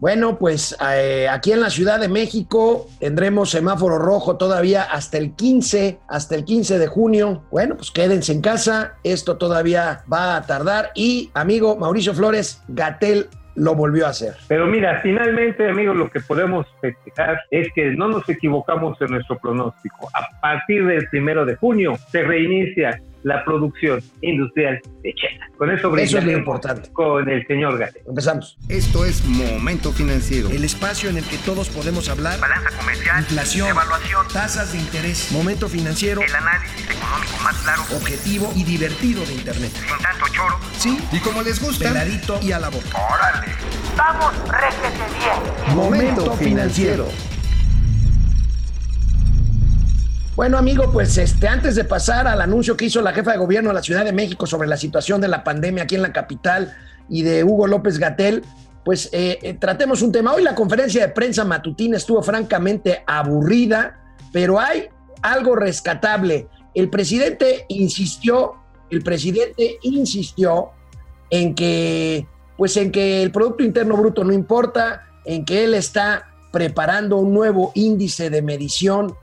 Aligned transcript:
Bueno, 0.00 0.38
pues 0.38 0.76
eh, 0.94 1.26
aquí 1.28 1.50
en 1.50 1.60
la 1.60 1.70
Ciudad 1.70 1.98
de 1.98 2.08
México 2.08 2.86
tendremos 3.00 3.50
semáforo 3.50 3.98
rojo 3.98 4.36
todavía 4.36 4.84
hasta 4.84 5.18
el 5.18 5.34
15, 5.34 5.98
hasta 6.08 6.36
el 6.36 6.44
15 6.44 6.78
de 6.78 6.86
junio. 6.86 7.42
Bueno, 7.50 7.76
pues 7.76 7.90
quédense 7.90 8.32
en 8.32 8.40
casa, 8.40 8.94
esto 9.02 9.38
todavía 9.38 10.04
va 10.10 10.36
a 10.36 10.42
tardar. 10.42 10.92
Y 10.94 11.30
amigo 11.34 11.76
Mauricio 11.76 12.14
Flores, 12.14 12.62
Gatel 12.68 13.26
lo 13.56 13.74
volvió 13.74 14.06
a 14.06 14.10
hacer. 14.10 14.34
Pero 14.46 14.66
mira, 14.66 15.00
finalmente, 15.02 15.68
amigos, 15.68 15.96
lo 15.96 16.08
que 16.08 16.20
podemos 16.20 16.66
festejar 16.80 17.40
es 17.50 17.66
que 17.74 17.90
no 17.90 18.06
nos 18.06 18.28
equivocamos 18.28 19.00
en 19.00 19.08
nuestro 19.08 19.36
pronóstico. 19.38 20.08
A 20.14 20.40
partir 20.40 20.86
del 20.86 21.08
primero 21.08 21.44
de 21.44 21.56
junio 21.56 21.96
se 22.10 22.22
reinicia 22.22 23.00
la 23.22 23.44
producción 23.44 24.00
industrial 24.22 24.80
de 25.02 25.14
China. 25.14 25.48
Con 25.56 25.70
eso, 25.70 25.94
eso 25.96 26.18
es 26.18 26.24
lo 26.24 26.32
importante. 26.32 26.90
Con 26.92 27.28
el 27.28 27.46
señor 27.46 27.78
Gate. 27.78 28.02
Empezamos. 28.06 28.56
Esto 28.68 29.04
es 29.04 29.24
Momento 29.24 29.92
Financiero. 29.92 30.48
El 30.50 30.64
espacio 30.64 31.10
en 31.10 31.18
el 31.18 31.24
que 31.24 31.36
todos 31.38 31.68
podemos 31.68 32.08
hablar. 32.08 32.38
Balanza 32.38 32.70
comercial. 32.78 33.20
Inflación. 33.20 33.68
Evaluación. 33.68 34.26
Tasas 34.32 34.72
de 34.72 34.78
interés. 34.78 35.32
Momento 35.32 35.68
Financiero. 35.68 36.22
El 36.22 36.34
análisis 36.34 36.88
económico 36.88 37.36
más 37.42 37.56
claro. 37.58 37.82
Objetivo 37.96 38.52
y 38.54 38.64
divertido 38.64 39.24
de 39.26 39.34
Internet. 39.34 39.72
Sin 39.72 39.98
tanto 40.02 40.26
choro. 40.32 40.58
Sí. 40.76 40.98
Y 41.12 41.18
como 41.20 41.42
les 41.42 41.60
gusta. 41.60 41.88
Peladito 41.88 42.38
y 42.42 42.52
a 42.52 42.60
la 42.60 42.68
boca. 42.68 42.88
¡Órale! 42.94 43.52
¡Vamos, 43.96 44.32
réjete 44.48 45.04
bien! 45.18 45.76
Momento 45.76 46.32
Financiero. 46.34 47.08
Bueno, 50.38 50.56
amigo, 50.56 50.92
pues 50.92 51.18
este, 51.18 51.48
antes 51.48 51.74
de 51.74 51.82
pasar 51.82 52.28
al 52.28 52.40
anuncio 52.40 52.76
que 52.76 52.84
hizo 52.84 53.02
la 53.02 53.12
jefa 53.12 53.32
de 53.32 53.38
gobierno 53.38 53.70
de 53.70 53.74
la 53.74 53.82
Ciudad 53.82 54.04
de 54.04 54.12
México 54.12 54.46
sobre 54.46 54.68
la 54.68 54.76
situación 54.76 55.20
de 55.20 55.26
la 55.26 55.42
pandemia 55.42 55.82
aquí 55.82 55.96
en 55.96 56.02
la 56.02 56.12
capital 56.12 56.76
y 57.08 57.22
de 57.22 57.42
Hugo 57.42 57.66
López 57.66 57.98
Gatel, 57.98 58.44
pues 58.84 59.08
eh, 59.10 59.40
eh, 59.42 59.54
tratemos 59.54 60.00
un 60.00 60.12
tema. 60.12 60.32
Hoy 60.32 60.44
la 60.44 60.54
conferencia 60.54 61.04
de 61.04 61.12
prensa 61.12 61.44
matutina 61.44 61.96
estuvo 61.96 62.22
francamente 62.22 63.02
aburrida, 63.04 64.14
pero 64.32 64.60
hay 64.60 64.84
algo 65.22 65.56
rescatable. 65.56 66.46
El 66.72 66.88
presidente 66.88 67.64
insistió, 67.66 68.58
el 68.90 69.02
presidente 69.02 69.78
insistió 69.82 70.68
en 71.30 71.56
que, 71.56 72.28
pues 72.56 72.76
en 72.76 72.92
que 72.92 73.24
el 73.24 73.32
Producto 73.32 73.64
Interno 73.64 73.96
Bruto 73.96 74.22
no 74.22 74.32
importa, 74.32 75.02
en 75.24 75.44
que 75.44 75.64
él 75.64 75.74
está 75.74 76.28
preparando 76.52 77.16
un 77.16 77.34
nuevo 77.34 77.72
índice 77.74 78.30
de 78.30 78.40
medición 78.40 79.16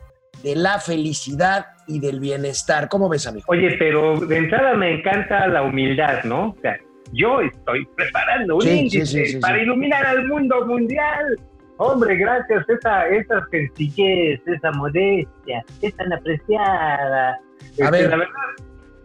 de 0.45 0.55
la 0.55 0.79
felicidad 0.79 1.65
y 1.87 1.99
del 1.99 2.19
bienestar. 2.19 2.87
¿Cómo 2.87 3.09
ves, 3.09 3.25
amigo? 3.25 3.45
Oye, 3.47 3.75
pero 3.79 4.19
de 4.19 4.37
entrada 4.37 4.75
me 4.75 4.99
encanta 4.99 5.47
la 5.47 5.63
humildad, 5.63 6.23
¿no? 6.23 6.49
O 6.49 6.57
sea, 6.61 6.77
yo 7.13 7.41
estoy 7.41 7.83
preparando 7.95 8.57
un 8.57 8.67
índice 8.67 9.39
para 9.41 9.59
iluminar 9.59 10.05
al 10.05 10.27
mundo 10.27 10.63
mundial. 10.67 11.35
Hombre, 11.77 12.15
gracias, 12.17 12.63
esa, 12.69 13.07
esa 13.07 13.43
sencillez, 13.49 14.39
esa 14.45 14.71
modestia, 14.73 15.65
es 15.81 15.95
tan 15.95 16.13
apreciada. 16.13 17.31
A 17.31 17.39
este, 17.71 17.89
ver. 17.89 18.09
La 18.11 18.17
verdad, 18.17 18.33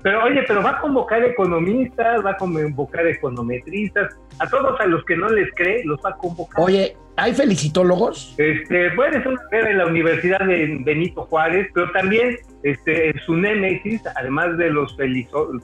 pero 0.02 0.24
oye, 0.24 0.42
pero 0.46 0.62
va 0.62 0.70
a 0.70 0.80
convocar 0.80 1.22
economistas, 1.22 2.24
va 2.24 2.30
a 2.30 2.36
convocar 2.36 3.06
econometristas, 3.06 4.16
a 4.38 4.48
todos 4.48 4.80
a 4.80 4.86
los 4.86 5.04
que 5.04 5.16
no 5.16 5.28
les 5.28 5.48
cree, 5.54 5.82
los 5.84 6.00
va 6.04 6.10
a 6.10 6.16
convocar. 6.16 6.64
Oye, 6.64 6.96
¿hay 7.16 7.34
felicitólogos? 7.34 8.34
Este, 8.38 8.90
puede 8.92 9.22
ser 9.22 9.66
en 9.66 9.78
la 9.78 9.86
Universidad 9.86 10.40
de 10.40 10.78
Benito 10.84 11.26
Juárez, 11.26 11.68
pero 11.74 11.92
también 11.92 12.38
este, 12.62 13.12
su 13.26 13.36
némesis, 13.36 14.00
además 14.16 14.56
de 14.56 14.70
los 14.70 14.96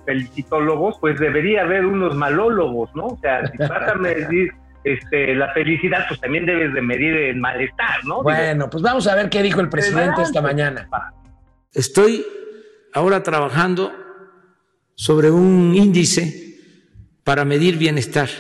felicitólogos, 0.05 0.99
pues 1.01 1.19
debería 1.19 1.63
haber 1.63 1.87
unos 1.87 2.15
malólogos, 2.15 2.95
¿no? 2.95 3.07
O 3.07 3.19
sea, 3.23 3.47
si 3.47 3.57
vas 3.59 3.89
a 3.89 3.95
medir 3.95 4.53
este, 4.85 5.35
la 5.35 5.51
felicidad, 5.55 6.05
pues 6.09 6.21
también 6.21 6.45
debes 6.45 6.75
de 6.75 6.83
medir 6.83 7.17
el 7.17 7.37
malestar, 7.37 8.05
¿no? 8.05 8.23
Bueno, 8.23 8.69
pues 8.69 8.83
vamos 8.83 9.07
a 9.09 9.15
ver 9.15 9.31
qué 9.31 9.43
dijo 9.43 9.63
el 9.63 9.71
presidente 9.71 10.21
esta 10.21 10.43
mañana. 10.43 10.91
Estoy 11.73 12.25
ahora 12.93 13.23
trabajando 13.23 14.06
sobre 14.97 15.31
un 15.31 15.75
índice 15.77 16.59
para 17.23 17.45
medir 17.45 17.77
bienestar, 17.77 18.31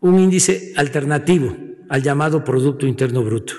un 0.00 0.20
índice 0.20 0.72
alternativo 0.76 1.56
al 1.88 2.02
llamado 2.02 2.44
Producto 2.44 2.86
Interno 2.86 3.24
Bruto. 3.24 3.54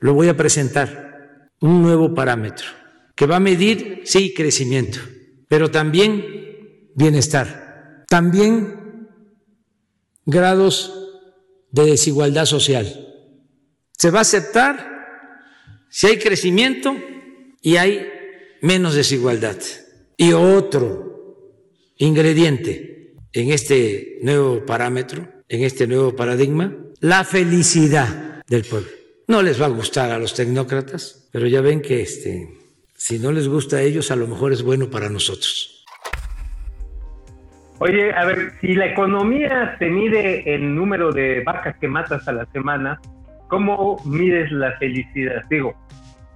Lo 0.00 0.12
voy 0.12 0.28
a 0.28 0.36
presentar, 0.36 1.48
un 1.60 1.80
nuevo 1.80 2.12
parámetro 2.12 2.66
que 3.14 3.26
va 3.26 3.36
a 3.36 3.40
medir, 3.40 4.02
sí, 4.04 4.34
crecimiento, 4.34 4.98
pero 5.48 5.70
también 5.70 6.90
bienestar, 6.96 8.04
también 8.08 9.08
grados 10.26 10.92
de 11.70 11.86
desigualdad 11.86 12.46
social. 12.46 13.08
Se 13.92 14.10
va 14.10 14.18
a 14.18 14.22
aceptar 14.22 14.94
si 15.88 16.08
hay 16.08 16.18
crecimiento 16.18 16.96
y 17.60 17.76
hay 17.76 18.08
menos 18.62 18.94
desigualdad. 18.94 19.56
Y 20.16 20.32
otro 20.32 21.13
ingrediente 21.96 23.14
en 23.32 23.50
este 23.50 24.18
nuevo 24.22 24.64
parámetro, 24.64 25.24
en 25.48 25.64
este 25.64 25.86
nuevo 25.86 26.14
paradigma, 26.14 26.74
la 27.00 27.24
felicidad 27.24 28.42
del 28.46 28.64
pueblo. 28.64 28.88
No 29.28 29.42
les 29.42 29.60
va 29.60 29.66
a 29.66 29.70
gustar 29.70 30.10
a 30.10 30.18
los 30.18 30.34
tecnócratas, 30.34 31.28
pero 31.32 31.46
ya 31.46 31.60
ven 31.60 31.80
que 31.80 32.02
este, 32.02 32.48
si 32.94 33.18
no 33.18 33.32
les 33.32 33.48
gusta 33.48 33.76
a 33.76 33.82
ellos, 33.82 34.10
a 34.10 34.16
lo 34.16 34.26
mejor 34.26 34.52
es 34.52 34.62
bueno 34.62 34.90
para 34.90 35.08
nosotros. 35.08 35.84
Oye, 37.78 38.12
a 38.12 38.24
ver, 38.24 38.52
si 38.60 38.74
la 38.74 38.86
economía 38.86 39.76
se 39.78 39.86
mide 39.86 40.54
el 40.54 40.74
número 40.74 41.12
de 41.12 41.42
vacas 41.44 41.76
que 41.80 41.88
matas 41.88 42.26
a 42.28 42.32
la 42.32 42.46
semana, 42.52 43.00
¿cómo 43.48 44.00
mides 44.04 44.50
la 44.52 44.76
felicidad? 44.78 45.42
Digo, 45.50 45.74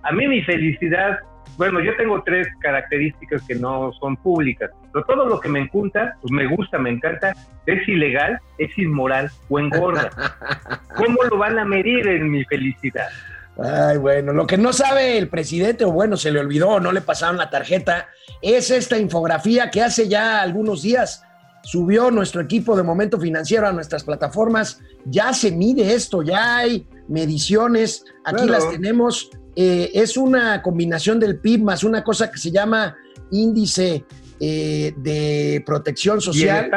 a 0.02 0.12
mí 0.12 0.26
mi 0.26 0.42
felicidad 0.42 1.18
bueno, 1.58 1.80
yo 1.80 1.94
tengo 1.97 2.22
tres 2.22 2.47
características 2.60 3.42
que 3.42 3.56
no 3.56 3.92
son 3.94 4.16
públicas, 4.16 4.70
pero 4.93 5.04
todo 5.04 5.26
lo 5.26 5.41
que 5.41 5.49
me 5.49 5.60
encanta, 5.60 6.16
pues 6.21 6.32
me 6.32 6.47
gusta, 6.47 6.78
me 6.78 6.91
encanta, 6.91 7.34
es 7.66 7.88
ilegal, 7.88 8.38
es 8.59 8.76
inmoral 8.78 9.31
o 9.49 9.59
engorda. 9.59 10.10
¿Cómo 10.97 11.22
lo 11.31 11.38
van 11.38 11.59
a 11.59 11.65
medir 11.65 12.06
en 12.09 12.31
mi 12.31 12.44
felicidad? 12.44 13.09
Ay, 13.59 13.98
bueno, 13.98 14.32
lo 14.32 14.47
que 14.47 14.56
no 14.56 14.72
sabe 14.72 15.19
el 15.19 15.28
presidente, 15.28 15.84
o 15.84 15.91
bueno, 15.91 16.16
se 16.16 16.31
le 16.31 16.38
olvidó, 16.38 16.78
no 16.78 16.93
le 16.93 17.00
pasaron 17.00 17.37
la 17.37 17.50
tarjeta, 17.50 18.09
es 18.41 18.71
esta 18.71 18.97
infografía 18.98 19.71
que 19.71 19.82
hace 19.82 20.09
ya 20.09 20.41
algunos 20.41 20.82
días 20.82 21.25
subió 21.62 22.10
nuestro 22.10 22.41
equipo 22.41 22.77
de 22.77 22.84
momento 22.84 23.19
financiero 23.19 23.66
a 23.66 23.72
nuestras 23.72 24.04
plataformas. 24.04 24.81
Ya 25.04 25.32
se 25.32 25.50
mide 25.50 25.93
esto, 25.93 26.22
ya 26.22 26.59
hay 26.59 26.87
mediciones, 27.09 28.04
aquí 28.25 28.47
las 28.47 28.71
tenemos 28.71 29.31
eh, 29.60 29.91
es 29.93 30.16
una 30.16 30.62
combinación 30.62 31.19
del 31.19 31.41
PIB 31.41 31.65
más 31.65 31.82
una 31.82 32.04
cosa 32.04 32.31
que 32.31 32.38
se 32.38 32.53
llama 32.53 32.97
índice 33.32 34.04
eh, 34.41 34.94
de 34.97 35.62
protección 35.66 36.21
social, 36.21 36.71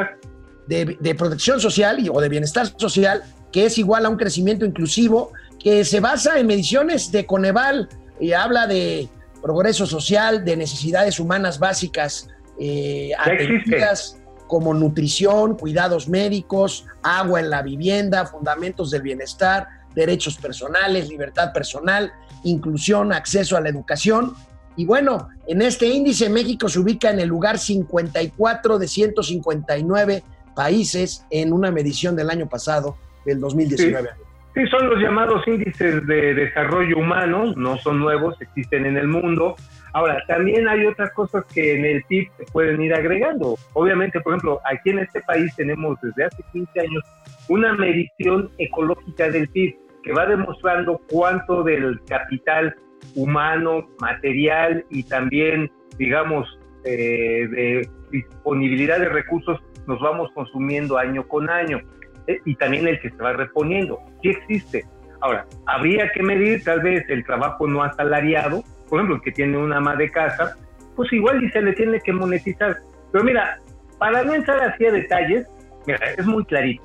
de, 0.68 1.16
protección 1.16 1.60
social 1.60 2.10
o 2.12 2.22
de 2.22 2.30
bienestar 2.30 2.68
social, 2.78 3.24
que 3.52 3.66
es 3.66 3.78
igual 3.78 4.06
a 4.06 4.10
un 4.10 4.18
crecimiento 4.18 4.66
inclusivo, 4.66 5.34
que 5.60 5.86
se 5.86 6.00
basa 6.00 6.40
en 6.40 6.48
mediciones 6.48 7.12
de 7.12 7.26
Coneval 7.26 7.90
y 8.20 8.34
habla 8.34 8.68
de 8.68 9.10
progreso 9.42 9.86
social, 9.86 10.46
de 10.46 10.56
necesidades 10.58 11.20
humanas 11.20 11.60
básicas 11.60 12.30
eh, 12.60 13.12
atendidas 13.18 14.18
como 14.48 14.74
nutrición, 14.74 15.58
cuidados 15.58 16.10
médicos, 16.10 16.86
agua 17.04 17.40
en 17.40 17.50
la 17.50 17.62
vivienda, 17.62 18.26
fundamentos 18.26 18.92
del 18.92 19.02
bienestar, 19.02 19.68
derechos 19.96 20.38
personales, 20.38 21.10
libertad 21.10 21.54
personal, 21.54 22.12
inclusión, 22.44 23.14
acceso 23.14 23.56
a 23.56 23.62
la 23.62 23.70
educación. 23.70 24.36
Y 24.76 24.86
bueno, 24.86 25.30
en 25.48 25.62
este 25.62 25.88
índice 25.88 26.30
México 26.30 26.70
se 26.70 26.80
ubica 26.80 27.09
en 27.09 27.20
el 27.20 27.28
lugar 27.28 27.58
54 27.58 28.79
de 28.79 28.88
159 28.88 30.23
países 30.56 31.26
en 31.29 31.53
una 31.53 31.72
medición 31.72 32.16
del 32.16 32.29
año 32.29 32.47
pasado, 32.47 32.97
del 33.26 33.40
2019. 33.40 34.09
Sí. 34.53 34.68
son 34.68 34.90
los 34.90 35.00
llamados 35.00 35.47
índices 35.47 36.06
de 36.08 36.34
desarrollo 36.34 36.97
humano, 36.97 37.53
no 37.56 37.78
son 37.78 38.00
nuevos, 38.00 38.41
existen 38.41 38.85
en 38.85 38.97
el 38.97 39.08
mundo. 39.08 39.56
Ahora, 39.94 40.23
también 40.28 40.68
hay 40.68 40.85
otras 40.85 41.12
cosas 41.12 41.44
que 41.53 41.76
en 41.76 41.85
el 41.85 42.03
PIB 42.03 42.29
se 42.38 42.46
pueden 42.52 42.82
ir 42.82 42.94
agregando. 42.94 43.58
Obviamente, 43.73 44.22
por 44.22 44.34
ejemplo, 44.34 44.62
aquí 44.64 44.90
en 44.90 45.00
este 45.00 45.22
país 45.22 45.53
tenemos 45.56 46.00
desde 46.02 46.26
hace 46.26 46.44
15 46.53 46.79
años 46.79 47.03
una 47.50 47.73
medición 47.73 48.50
ecológica 48.58 49.29
del 49.29 49.50
PIB 49.50 49.76
que 50.03 50.14
va 50.14 50.26
demostrando 50.26 51.02
cuánto 51.09 51.64
del 51.64 52.00
capital 52.08 52.76
humano, 53.16 53.88
material 54.00 54.86
y 54.90 55.03
también, 55.03 55.72
digamos, 55.98 56.48
eh, 56.84 57.48
de 57.50 57.90
disponibilidad 58.12 59.00
de 59.00 59.09
recursos 59.09 59.62
nos 59.88 60.00
vamos 60.00 60.32
consumiendo 60.34 60.98
año 60.98 61.28
con 61.28 61.50
año 61.50 61.80
eh, 62.28 62.40
y 62.46 62.56
también 62.56 62.88
el 62.88 63.00
que 63.00 63.09
se 63.09 63.18
va 63.18 63.34
reponiendo. 63.34 64.00
¿Qué 64.22 64.32
existe? 64.32 64.86
Ahora, 65.22 65.46
habría 65.68 66.12
que 66.12 66.24
medir 66.24 66.64
tal 66.64 66.82
vez 66.82 67.06
el 67.09 67.24
trabajo 67.26 67.68
no 67.68 67.84
asalariado, 67.84 68.64
por 68.90 69.00
ejemplo, 69.00 69.16
el 69.18 69.22
que 69.22 69.32
tiene 69.32 69.58
una 69.58 69.78
ama 69.78 69.96
de 69.96 70.09
casa, 70.09 70.58
pues 70.96 71.12
igual 71.14 71.44
y 71.44 71.50
se 71.52 71.62
le 71.62 71.74
tiene 71.74 72.00
que 72.00 72.12
monetizar. 72.12 72.78
Pero 73.12 73.24
mira, 73.24 73.59
para 73.97 74.24
no 74.24 74.34
entrar 74.34 74.62
así 74.62 74.86
a 74.86 74.92
detalles, 74.92 75.47
mira, 75.86 76.00
es 76.18 76.26
muy 76.26 76.44
clarito. 76.46 76.84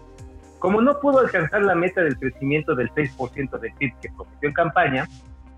como 0.59 0.81
no 0.81 0.99
pudo 1.01 1.21
alcanzar 1.21 1.63
la 1.63 1.75
meta 1.75 2.03
del 2.03 2.17
crecimiento 2.19 2.75
del 2.75 2.91
6% 2.91 3.59
del 3.61 3.73
PIB 3.79 3.93
que 4.01 4.09
prometió 4.17 4.49
en 4.49 4.55
campaña, 4.55 5.07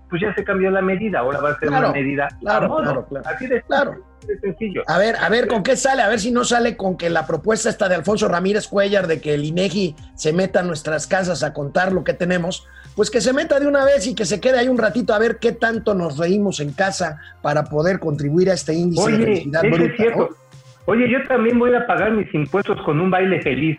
pues 0.09 0.21
ya 0.21 0.33
se 0.33 0.43
cambió 0.43 0.71
la 0.71 0.81
medida, 0.81 1.19
ahora 1.19 1.39
va 1.39 1.49
a 1.51 1.59
ser 1.59 1.69
Claro, 1.69 1.89
una 1.89 1.97
medida 1.99 2.27
claro, 2.39 2.65
a 2.65 2.67
modo. 2.69 2.83
claro, 2.83 3.05
claro. 3.07 3.25
así 3.35 3.47
de, 3.47 3.61
Claro. 3.63 3.95
de 4.27 4.39
sencillo. 4.39 4.83
A 4.87 4.97
ver, 4.97 5.15
a 5.17 5.29
ver 5.29 5.47
con 5.47 5.63
qué 5.63 5.75
sale, 5.75 6.01
a 6.01 6.07
ver 6.09 6.19
si 6.19 6.31
no 6.31 6.43
sale 6.43 6.75
con 6.75 6.97
que 6.97 7.09
la 7.09 7.25
propuesta 7.27 7.69
está 7.69 7.87
de 7.89 7.95
Alfonso 7.95 8.27
Ramírez 8.27 8.67
Cuellar 8.67 9.07
de 9.07 9.21
que 9.21 9.33
el 9.35 9.45
INEGI 9.45 9.95
se 10.15 10.33
meta 10.33 10.61
a 10.61 10.63
nuestras 10.63 11.07
casas 11.07 11.43
a 11.43 11.53
contar 11.53 11.91
lo 11.93 12.03
que 12.03 12.13
tenemos, 12.13 12.65
pues 12.95 13.09
que 13.11 13.21
se 13.21 13.31
meta 13.33 13.59
de 13.59 13.67
una 13.67 13.85
vez 13.85 14.07
y 14.07 14.15
que 14.15 14.25
se 14.25 14.39
quede 14.41 14.57
ahí 14.59 14.67
un 14.67 14.77
ratito 14.77 15.13
a 15.13 15.19
ver 15.19 15.37
qué 15.37 15.51
tanto 15.51 15.93
nos 15.93 16.17
reímos 16.17 16.59
en 16.59 16.73
casa 16.73 17.19
para 17.41 17.63
poder 17.65 17.99
contribuir 17.99 18.49
a 18.49 18.53
este 18.53 18.73
índice 18.73 19.07
de 19.09 19.15
Oye, 19.15 19.25
felicidad 19.25 19.63
eso 19.65 19.75
bruta. 19.75 19.91
es 19.91 19.97
cierto. 19.97 20.19
¿no? 20.31 20.39
Oye, 20.85 21.07
yo 21.07 21.19
también 21.27 21.59
voy 21.59 21.73
a 21.75 21.85
pagar 21.85 22.11
mis 22.13 22.33
impuestos 22.33 22.81
con 22.83 22.99
un 22.99 23.11
baile 23.11 23.39
feliz. 23.43 23.77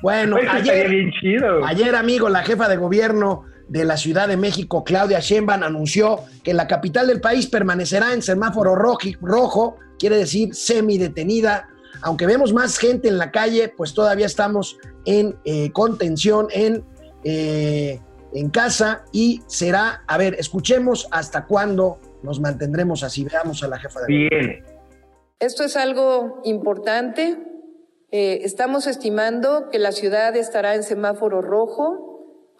Bueno, 0.00 0.36
Eso 0.38 0.50
ayer, 0.52 0.88
bien 0.88 1.10
chido. 1.20 1.64
ayer, 1.64 1.94
amigo, 1.96 2.28
la 2.28 2.42
jefa 2.44 2.68
de 2.68 2.76
gobierno 2.76 3.44
de 3.72 3.86
la 3.86 3.96
Ciudad 3.96 4.28
de 4.28 4.36
México, 4.36 4.84
Claudia 4.84 5.20
Sheinbaum, 5.20 5.62
anunció 5.62 6.20
que 6.44 6.52
la 6.52 6.66
capital 6.66 7.06
del 7.06 7.22
país 7.22 7.46
permanecerá 7.46 8.12
en 8.12 8.20
semáforo 8.20 8.74
rojo, 8.74 9.76
quiere 9.98 10.18
decir 10.18 10.54
semi-detenida. 10.54 11.68
Aunque 12.02 12.26
vemos 12.26 12.52
más 12.52 12.76
gente 12.76 13.08
en 13.08 13.16
la 13.16 13.30
calle, 13.30 13.72
pues 13.74 13.94
todavía 13.94 14.26
estamos 14.26 14.76
en 15.06 15.38
eh, 15.46 15.72
contención, 15.72 16.48
en, 16.50 16.84
eh, 17.24 17.98
en 18.34 18.50
casa 18.50 19.06
y 19.10 19.40
será, 19.46 20.04
a 20.06 20.18
ver, 20.18 20.34
escuchemos 20.38 21.08
hasta 21.10 21.46
cuándo 21.46 21.98
nos 22.22 22.40
mantendremos 22.40 23.02
así. 23.02 23.24
Veamos 23.24 23.62
a 23.62 23.68
la 23.68 23.78
jefa 23.78 24.00
de. 24.00 24.06
Bien. 24.06 24.64
Esto 25.38 25.64
es 25.64 25.76
algo 25.76 26.42
importante. 26.44 27.38
Eh, 28.10 28.40
estamos 28.42 28.86
estimando 28.86 29.70
que 29.70 29.78
la 29.78 29.92
ciudad 29.92 30.36
estará 30.36 30.74
en 30.74 30.82
semáforo 30.82 31.40
rojo 31.40 32.11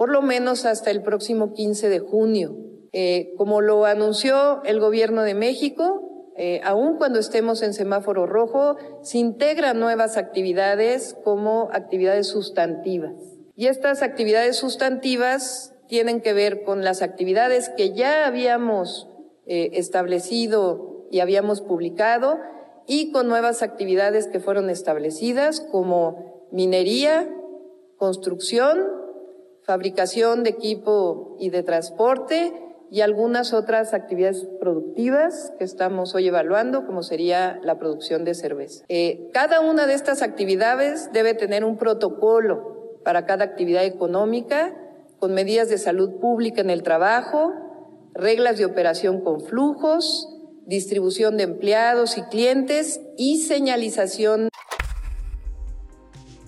por 0.03 0.11
lo 0.11 0.21
menos 0.21 0.65
hasta 0.65 0.91
el 0.91 1.01
próximo 1.01 1.53
15 1.53 1.89
de 1.89 2.01
junio. 2.01 2.57
Eh, 2.93 3.35
como 3.37 3.61
lo 3.61 3.85
anunció 3.85 4.61
el 4.65 4.81
gobierno 4.81 5.23
de 5.23 5.35
México, 5.35 6.33
eh, 6.37 6.61
aun 6.65 6.97
cuando 6.97 7.21
estemos 7.21 7.63
en 7.63 7.73
semáforo 7.73 8.27
rojo, 8.27 8.75
se 9.03 9.19
integran 9.19 9.79
nuevas 9.79 10.17
actividades 10.17 11.17
como 11.23 11.69
actividades 11.73 12.27
sustantivas. 12.27 13.13
Y 13.55 13.69
estas 13.69 14.03
actividades 14.03 14.57
sustantivas 14.57 15.73
tienen 15.87 16.21
que 16.21 16.33
ver 16.33 16.65
con 16.65 16.83
las 16.83 17.01
actividades 17.01 17.69
que 17.69 17.93
ya 17.93 18.27
habíamos 18.27 19.09
eh, 19.47 19.71
establecido 19.75 21.07
y 21.13 21.21
habíamos 21.21 21.61
publicado 21.61 22.41
y 22.89 23.13
con 23.13 23.29
nuevas 23.29 23.63
actividades 23.63 24.27
que 24.27 24.41
fueron 24.41 24.69
establecidas 24.69 25.61
como 25.61 26.49
minería, 26.51 27.33
construcción, 27.99 29.02
fabricación 29.73 30.43
de 30.43 30.51
equipo 30.51 31.35
y 31.41 31.49
de 31.49 31.63
transporte 31.63 32.53
y 32.91 33.01
algunas 33.01 33.55
otras 33.55 33.95
actividades 33.95 34.47
productivas 34.61 35.51
que 35.59 35.65
estamos 35.65 36.15
hoy 36.15 36.29
evaluando, 36.29 36.85
como 36.85 37.03
sería 37.03 37.59
la 37.63 37.79
producción 37.79 38.23
de 38.23 38.35
cerveza. 38.35 38.85
Eh, 38.91 39.31
cada 39.33 39.63
una 39.63 39.87
de 39.87 39.95
estas 39.95 40.21
actividades 40.21 41.11
debe 41.15 41.33
tener 41.33 41.65
un 41.65 41.79
protocolo 41.79 42.99
para 43.03 43.25
cada 43.25 43.47
actividad 43.47 43.87
económica, 43.87 44.77
con 45.19 45.33
medidas 45.33 45.71
de 45.71 45.79
salud 45.79 46.21
pública 46.21 46.61
en 46.61 46.69
el 46.69 46.83
trabajo, 46.83 47.55
reglas 48.13 48.59
de 48.59 48.67
operación 48.67 49.23
con 49.23 49.41
flujos, 49.41 50.29
distribución 50.67 51.39
de 51.39 51.45
empleados 51.45 52.19
y 52.19 52.23
clientes 52.25 53.01
y 53.17 53.39
señalización 53.39 54.51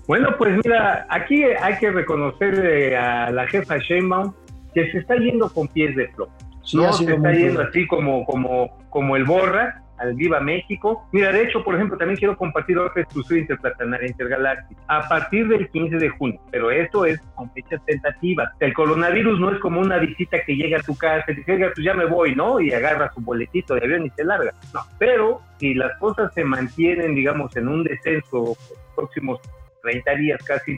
Bueno, 0.06 0.34
pues 0.36 0.56
mira, 0.62 1.06
aquí 1.08 1.44
hay 1.44 1.78
que 1.78 1.90
reconocerle 1.90 2.96
a 2.96 3.30
la 3.30 3.46
jefa 3.46 3.78
Sheinbaum 3.78 4.32
que 4.74 4.90
se 4.90 4.98
está 4.98 5.16
yendo 5.16 5.48
con 5.48 5.68
pies 5.68 5.96
de 5.96 6.08
plomo. 6.08 6.32
Sí, 6.62 6.76
no 6.76 6.92
se 6.92 7.12
está 7.12 7.32
yendo 7.32 7.62
así 7.62 7.86
como, 7.86 8.24
como, 8.24 8.76
como 8.90 9.16
el 9.16 9.24
borra 9.24 9.82
al 9.98 10.14
Viva 10.14 10.40
México. 10.40 11.06
Mira, 11.12 11.32
de 11.32 11.44
hecho, 11.44 11.62
por 11.62 11.74
ejemplo, 11.74 11.96
también 11.96 12.18
quiero 12.18 12.36
compartir 12.36 12.78
otra 12.78 13.02
exclusiva 13.02 13.40
interplatanaria 13.40 14.08
intergaláctica 14.08 14.80
a 14.88 15.08
partir 15.08 15.46
del 15.48 15.68
15 15.68 15.96
de 15.96 16.08
junio, 16.08 16.40
pero 16.50 16.70
esto 16.70 17.04
es 17.04 17.20
con 17.34 17.50
fechas 17.52 17.80
tentativas. 17.86 18.50
El 18.60 18.74
coronavirus 18.74 19.38
no 19.40 19.52
es 19.52 19.60
como 19.60 19.80
una 19.80 19.98
visita 19.98 20.38
que 20.44 20.56
llega 20.56 20.78
a 20.78 20.82
tu 20.82 20.96
casa 20.96 21.30
y 21.30 21.36
dice, 21.36 21.52
"Oiga, 21.52 21.70
pues 21.74 21.84
ya 21.84 21.94
me 21.94 22.06
voy, 22.06 22.34
¿no? 22.34 22.60
Y 22.60 22.72
agarra 22.72 23.12
su 23.14 23.20
boletito 23.20 23.74
de 23.74 23.84
avión 23.84 24.06
y 24.06 24.10
se 24.10 24.24
larga. 24.24 24.52
No, 24.72 24.80
pero 24.98 25.40
si 25.58 25.74
las 25.74 25.96
cosas 25.98 26.32
se 26.34 26.44
mantienen, 26.44 27.14
digamos, 27.14 27.56
en 27.56 27.68
un 27.68 27.84
descenso 27.84 28.56
los 28.58 28.58
próximos 28.96 29.40
30 29.84 30.14
días 30.16 30.42
casi, 30.44 30.76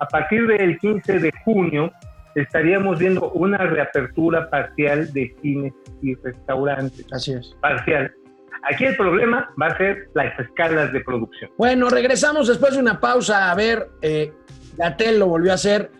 a 0.00 0.06
partir 0.06 0.46
del 0.46 0.78
15 0.78 1.18
de 1.18 1.32
junio 1.44 1.90
estaríamos 2.34 2.98
viendo 2.98 3.30
una 3.32 3.58
reapertura 3.58 4.48
parcial 4.50 5.12
de 5.12 5.34
cines 5.40 5.72
y 6.02 6.14
restaurantes. 6.16 7.06
Así 7.12 7.32
es. 7.32 7.54
Parcial. 7.60 8.12
Aquí 8.70 8.84
el 8.84 8.96
problema 8.96 9.50
va 9.60 9.68
a 9.68 9.78
ser 9.78 10.08
las 10.14 10.38
escalas 10.38 10.92
de 10.92 11.00
producción. 11.00 11.50
Bueno, 11.56 11.88
regresamos 11.88 12.48
después 12.48 12.74
de 12.74 12.80
una 12.80 13.00
pausa 13.00 13.50
a 13.50 13.54
ver, 13.54 13.88
eh, 14.02 14.32
Gatel 14.76 15.18
lo 15.18 15.28
volvió 15.28 15.52
a 15.52 15.54
hacer. 15.54 15.90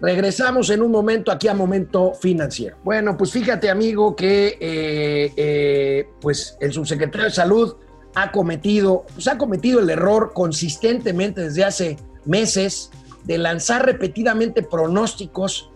Regresamos 0.00 0.68
en 0.70 0.82
un 0.82 0.90
momento 0.90 1.32
aquí 1.32 1.48
a 1.48 1.54
Momento 1.54 2.12
Financiero. 2.14 2.76
Bueno, 2.84 3.16
pues 3.16 3.32
fíjate, 3.32 3.70
amigo, 3.70 4.14
que 4.14 4.58
eh, 4.60 5.32
eh, 5.36 6.08
pues 6.20 6.56
el 6.60 6.72
subsecretario 6.72 7.24
de 7.24 7.30
Salud 7.30 7.76
ha 8.16 8.32
cometido, 8.32 9.04
pues 9.12 9.28
ha 9.28 9.36
cometido 9.36 9.78
el 9.78 9.90
error 9.90 10.32
consistentemente 10.34 11.42
desde 11.42 11.64
hace 11.64 11.96
meses 12.24 12.90
de 13.24 13.36
lanzar 13.36 13.84
repetidamente 13.84 14.62
pronósticos, 14.62 15.70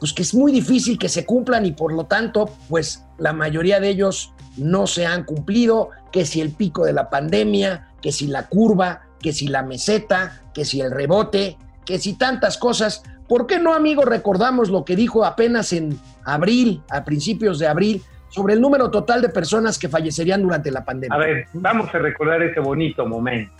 pues 0.00 0.12
que 0.12 0.22
es 0.22 0.34
muy 0.34 0.50
difícil 0.50 0.98
que 0.98 1.08
se 1.08 1.24
cumplan 1.24 1.64
y 1.64 1.72
por 1.72 1.92
lo 1.92 2.06
tanto, 2.06 2.50
pues 2.68 3.04
la 3.16 3.32
mayoría 3.32 3.78
de 3.78 3.90
ellos 3.90 4.32
no 4.56 4.88
se 4.88 5.06
han 5.06 5.22
cumplido, 5.22 5.90
que 6.10 6.26
si 6.26 6.40
el 6.40 6.50
pico 6.50 6.84
de 6.84 6.92
la 6.92 7.10
pandemia, 7.10 7.92
que 8.02 8.10
si 8.10 8.26
la 8.26 8.48
curva, 8.48 9.02
que 9.20 9.32
si 9.32 9.46
la 9.46 9.62
meseta, 9.62 10.42
que 10.52 10.64
si 10.64 10.80
el 10.80 10.90
rebote, 10.90 11.58
que 11.84 12.00
si 12.00 12.14
tantas 12.14 12.58
cosas. 12.58 13.04
¿Por 13.28 13.46
qué 13.46 13.60
no, 13.60 13.72
amigo, 13.72 14.04
recordamos 14.04 14.68
lo 14.68 14.84
que 14.84 14.96
dijo 14.96 15.24
apenas 15.24 15.72
en 15.72 15.96
abril, 16.24 16.82
a 16.90 17.04
principios 17.04 17.60
de 17.60 17.68
abril, 17.68 18.02
sobre 18.34 18.54
el 18.54 18.60
número 18.60 18.90
total 18.90 19.22
de 19.22 19.28
personas 19.28 19.78
que 19.78 19.88
fallecerían 19.88 20.42
durante 20.42 20.70
la 20.72 20.84
pandemia? 20.84 21.14
A 21.14 21.18
ver, 21.18 21.46
vamos 21.52 21.94
a 21.94 21.98
recordar 21.98 22.42
ese 22.42 22.58
bonito 22.58 23.06
momento. 23.06 23.52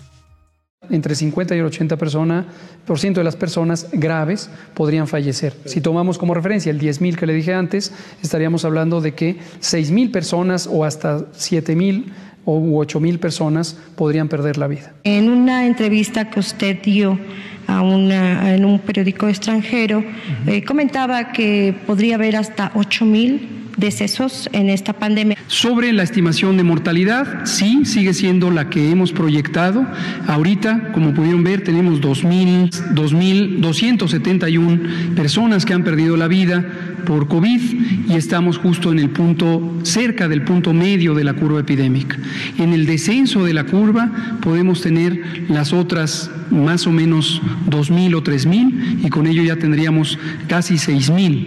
Entre 0.90 1.14
50 1.14 1.54
y 1.54 1.58
el 1.60 1.64
80 1.64 1.96
persona, 1.96 2.44
por 2.84 2.98
ciento 2.98 3.20
de 3.20 3.24
las 3.24 3.36
personas 3.36 3.88
graves 3.92 4.50
podrían 4.74 5.06
fallecer. 5.06 5.54
Si 5.64 5.80
tomamos 5.80 6.18
como 6.18 6.34
referencia 6.34 6.70
el 6.70 6.80
10.000 6.80 7.16
que 7.16 7.26
le 7.26 7.32
dije 7.32 7.54
antes, 7.54 7.94
estaríamos 8.20 8.64
hablando 8.64 9.00
de 9.00 9.14
que 9.14 9.36
6.000 9.60 10.10
personas 10.10 10.68
o 10.70 10.84
hasta 10.84 11.20
7.000 11.20 12.12
o 12.44 12.60
8.000 12.60 13.18
personas 13.18 13.78
podrían 13.96 14.28
perder 14.28 14.58
la 14.58 14.66
vida. 14.66 14.92
En 15.04 15.30
una 15.30 15.66
entrevista 15.66 16.28
que 16.28 16.40
usted 16.40 16.82
dio 16.82 17.18
a 17.66 17.82
una, 17.82 18.54
en 18.54 18.64
un 18.64 18.78
periódico 18.78 19.28
extranjero, 19.28 20.04
eh, 20.46 20.64
comentaba 20.64 21.32
que 21.32 21.74
podría 21.86 22.16
haber 22.16 22.36
hasta 22.36 22.72
8.000 22.74 23.54
decesos 23.76 24.48
en 24.52 24.70
esta 24.70 24.92
pandemia. 24.92 25.36
Sobre 25.46 25.92
la 25.92 26.02
estimación 26.02 26.56
de 26.56 26.62
mortalidad, 26.62 27.44
sí, 27.44 27.84
sigue 27.84 28.14
siendo 28.14 28.50
la 28.50 28.70
que 28.70 28.90
hemos 28.90 29.12
proyectado. 29.12 29.86
Ahorita, 30.26 30.92
como 30.92 31.12
pudieron 31.14 31.44
ver, 31.44 31.62
tenemos 31.62 32.00
2.000, 32.00 32.94
2.271 32.94 35.14
personas 35.14 35.64
que 35.64 35.74
han 35.74 35.84
perdido 35.84 36.16
la 36.16 36.28
vida 36.28 36.64
por 37.04 37.28
COVID 37.28 37.60
y 38.08 38.14
estamos 38.14 38.58
justo 38.58 38.92
en 38.92 38.98
el 38.98 39.10
punto, 39.10 39.78
cerca 39.82 40.28
del 40.28 40.42
punto 40.42 40.72
medio 40.72 41.14
de 41.14 41.24
la 41.24 41.34
curva 41.34 41.60
epidémica. 41.60 42.18
En 42.58 42.72
el 42.72 42.86
descenso 42.86 43.44
de 43.44 43.52
la 43.52 43.64
curva 43.64 44.38
podemos 44.40 44.80
tener 44.80 45.44
las 45.48 45.72
otras 45.72 46.30
más 46.50 46.86
o 46.86 46.92
menos 46.92 47.42
2.000 47.68 48.14
o 48.14 48.22
3.000 48.22 49.04
y 49.04 49.10
con 49.10 49.26
ello 49.26 49.42
ya 49.42 49.56
tendríamos 49.56 50.18
casi 50.48 50.74
6.000 50.74 51.46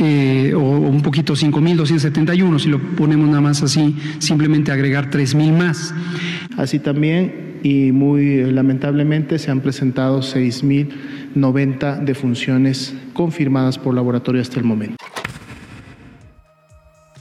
eh, 0.00 0.54
o, 0.54 0.60
o 0.60 0.78
un 0.78 1.02
poquito 1.02 1.34
5.271, 1.34 2.58
si 2.58 2.68
lo 2.68 2.78
ponemos 2.78 3.28
nada 3.28 3.40
más 3.40 3.62
así, 3.62 3.96
simplemente 4.18 4.72
agregar 4.72 5.10
3.000 5.10 5.52
más. 5.52 5.94
Así 6.56 6.78
también, 6.78 7.58
y 7.62 7.92
muy 7.92 8.40
eh, 8.40 8.46
lamentablemente, 8.52 9.38
se 9.38 9.50
han 9.50 9.60
presentado 9.60 10.20
6.090 10.20 12.00
defunciones 12.00 12.96
confirmadas 13.12 13.78
por 13.78 13.94
laboratorio 13.94 14.40
hasta 14.40 14.58
el 14.58 14.64
momento. 14.64 14.96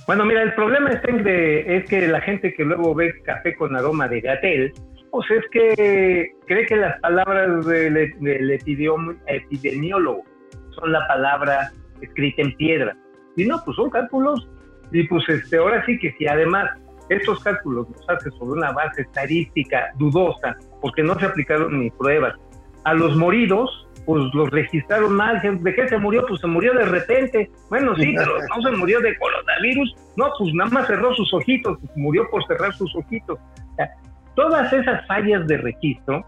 Bueno, 0.05 0.25
mira, 0.25 0.41
el 0.41 0.53
problema 0.53 0.89
es 0.91 1.01
que, 1.01 1.77
es 1.77 1.85
que 1.85 2.07
la 2.07 2.21
gente 2.21 2.53
que 2.53 2.63
luego 2.63 2.95
ve 2.95 3.13
café 3.23 3.55
con 3.55 3.75
aroma 3.75 4.07
de 4.07 4.21
gatel, 4.21 4.73
pues 5.11 5.29
es 5.31 5.43
que 5.51 6.31
cree 6.45 6.65
que 6.65 6.75
las 6.75 6.99
palabras 7.01 7.65
del, 7.65 8.13
del 8.19 8.51
epidemiólogo 8.51 10.23
son 10.71 10.91
la 10.91 11.07
palabra 11.07 11.71
escrita 12.01 12.41
en 12.41 12.55
piedra. 12.55 12.95
Y 13.35 13.45
no, 13.45 13.61
pues 13.63 13.75
son 13.77 13.89
cálculos. 13.89 14.47
Y 14.91 15.03
pues 15.07 15.27
este, 15.29 15.57
ahora 15.57 15.85
sí 15.85 15.97
que 15.99 16.13
si 16.13 16.27
además 16.27 16.69
estos 17.09 17.43
cálculos 17.43 17.87
los 17.89 18.09
hace 18.09 18.29
sobre 18.31 18.59
una 18.59 18.71
base 18.71 19.01
estadística 19.01 19.91
dudosa, 19.97 20.55
porque 20.81 21.03
no 21.03 21.17
se 21.19 21.25
aplicaron 21.25 21.79
ni 21.79 21.89
pruebas, 21.91 22.35
a 22.83 22.93
los 22.93 23.15
moridos, 23.17 23.87
pues 24.05 24.23
los 24.33 24.49
registraron 24.49 25.13
mal. 25.13 25.41
¿De 25.41 25.75
qué 25.75 25.87
se 25.89 25.97
murió? 25.97 26.25
Pues 26.25 26.39
se 26.39 26.47
murió 26.47 26.73
de 26.73 26.85
repente. 26.85 27.51
Bueno, 27.69 27.93
sí, 27.95 28.13
pero 28.17 28.37
no 28.55 28.61
se 28.61 28.77
murió 28.77 29.01
de 29.01 29.17
coronavirus. 29.17 29.95
No, 30.15 30.31
pues 30.39 30.53
nada 30.53 30.69
más 30.69 30.87
cerró 30.87 31.13
sus 31.13 31.33
ojitos, 31.33 31.77
pues 31.79 31.91
murió 31.97 32.25
por 32.31 32.45
cerrar 32.47 32.73
sus 32.73 32.95
ojitos. 32.95 33.37
O 33.37 33.75
sea, 33.75 33.89
todas 34.37 34.71
esas 34.71 35.05
fallas 35.07 35.45
de 35.47 35.57
registro 35.57 36.23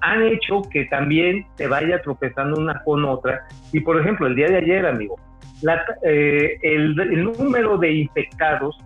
han 0.00 0.22
hecho 0.22 0.62
que 0.72 0.86
también 0.86 1.44
se 1.56 1.66
vaya 1.68 2.00
tropezando 2.00 2.58
una 2.58 2.82
con 2.84 3.04
otra. 3.04 3.46
Y 3.70 3.80
por 3.80 4.00
ejemplo, 4.00 4.26
el 4.28 4.34
día 4.34 4.48
de 4.48 4.56
ayer, 4.56 4.86
amigo, 4.86 5.16
la, 5.60 5.84
eh, 6.02 6.58
el, 6.62 6.98
el 6.98 7.22
número 7.22 7.76
de 7.76 7.92
infectados 7.92 8.78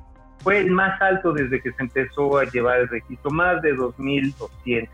fue 0.43 0.59
el 0.59 0.73
más 0.73 1.01
alto 1.01 1.33
desde 1.33 1.61
que 1.63 1.71
se 1.71 1.83
empezó 1.85 2.37
a 2.39 2.45
llevar 2.51 2.81
el 2.81 2.89
registro, 2.89 3.31
más 3.31 3.63
de 3.63 3.77
2.214, 3.77 4.89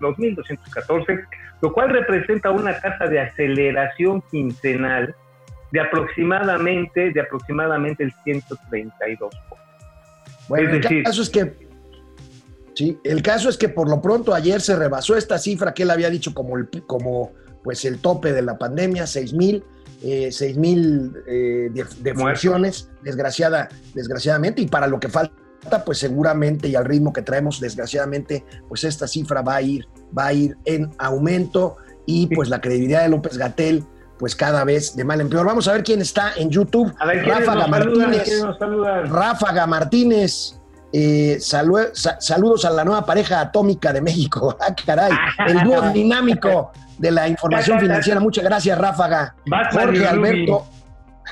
2.214, 0.00 1.24
lo 1.62 1.72
cual 1.72 1.88
representa 1.90 2.50
una 2.50 2.78
tasa 2.78 3.06
de 3.06 3.20
aceleración 3.20 4.22
quincenal 4.30 5.14
de 5.72 5.80
aproximadamente, 5.80 7.10
de 7.10 7.20
aproximadamente 7.22 8.04
el 8.04 8.12
132. 8.22 9.34
Bueno, 10.48 10.68
Es 10.68 10.74
el 10.74 10.80
decir- 10.82 11.02
caso 11.04 11.22
es 11.22 11.30
que 11.30 11.52
sí, 12.74 12.98
el 13.04 13.22
caso 13.22 13.48
es 13.48 13.56
que 13.56 13.68
por 13.68 13.88
lo 13.88 14.00
pronto 14.00 14.34
ayer 14.34 14.60
se 14.60 14.76
rebasó 14.76 15.16
esta 15.16 15.38
cifra 15.38 15.74
que 15.74 15.84
él 15.84 15.90
había 15.90 16.10
dicho 16.10 16.34
como 16.34 16.56
el 16.56 16.66
pues 16.66 17.30
pues 17.62 17.84
el 17.86 17.98
tope 17.98 18.32
de 18.32 18.42
la 18.42 18.58
pandemia, 18.58 19.06
6 19.06 19.32
mil 19.32 19.64
eh, 20.06 20.30
seis 20.30 20.54
mil 20.58 21.14
eh, 21.26 21.70
de, 21.72 21.86
defunciones, 22.00 22.90
desgraciada, 23.02 23.70
desgraciadamente, 23.94 24.60
y 24.60 24.66
para 24.66 24.86
lo 24.86 25.00
que 25.00 25.08
falta, 25.08 25.82
pues 25.86 25.96
seguramente 25.96 26.68
y 26.68 26.74
al 26.74 26.84
ritmo 26.84 27.10
que 27.10 27.22
traemos, 27.22 27.58
desgraciadamente, 27.58 28.44
pues 28.68 28.84
esta 28.84 29.08
cifra 29.08 29.40
va 29.40 29.56
a 29.56 29.62
ir, 29.62 29.88
va 30.16 30.26
a 30.26 30.32
ir 30.34 30.58
en 30.66 30.90
aumento 30.98 31.78
y 32.04 32.26
pues 32.26 32.50
la 32.50 32.60
credibilidad 32.60 33.02
de 33.02 33.08
López 33.08 33.38
Gatel 33.38 33.82
pues 34.18 34.36
cada 34.36 34.62
vez 34.64 34.94
de 34.94 35.04
mal 35.04 35.22
en 35.22 35.30
peor. 35.30 35.46
Vamos 35.46 35.68
a 35.68 35.72
ver 35.72 35.82
quién 35.82 36.02
está 36.02 36.34
en 36.36 36.50
YouTube. 36.50 36.92
A 37.00 37.06
ver, 37.06 37.24
¿quiénes 37.24 37.46
Ráfaga? 37.46 37.66
Martínez. 37.66 38.42
Ráfaga 39.06 39.66
Martínez. 39.66 40.60
Eh, 40.96 41.38
salu- 41.40 41.90
sa- 41.92 42.20
saludos 42.20 42.64
a 42.64 42.70
la 42.70 42.84
nueva 42.84 43.04
pareja 43.04 43.40
atómica 43.40 43.92
de 43.92 44.00
México. 44.00 44.56
Ah, 44.60 44.72
caray. 44.86 45.12
El 45.48 45.64
dúo 45.64 45.80
dinámico 45.92 46.70
de 46.98 47.10
la 47.10 47.26
información 47.28 47.80
financiera. 47.80 48.20
Muchas 48.20 48.44
gracias, 48.44 48.78
Ráfaga. 48.78 49.34
Jorge 49.72 50.06
Alberto. 50.06 50.66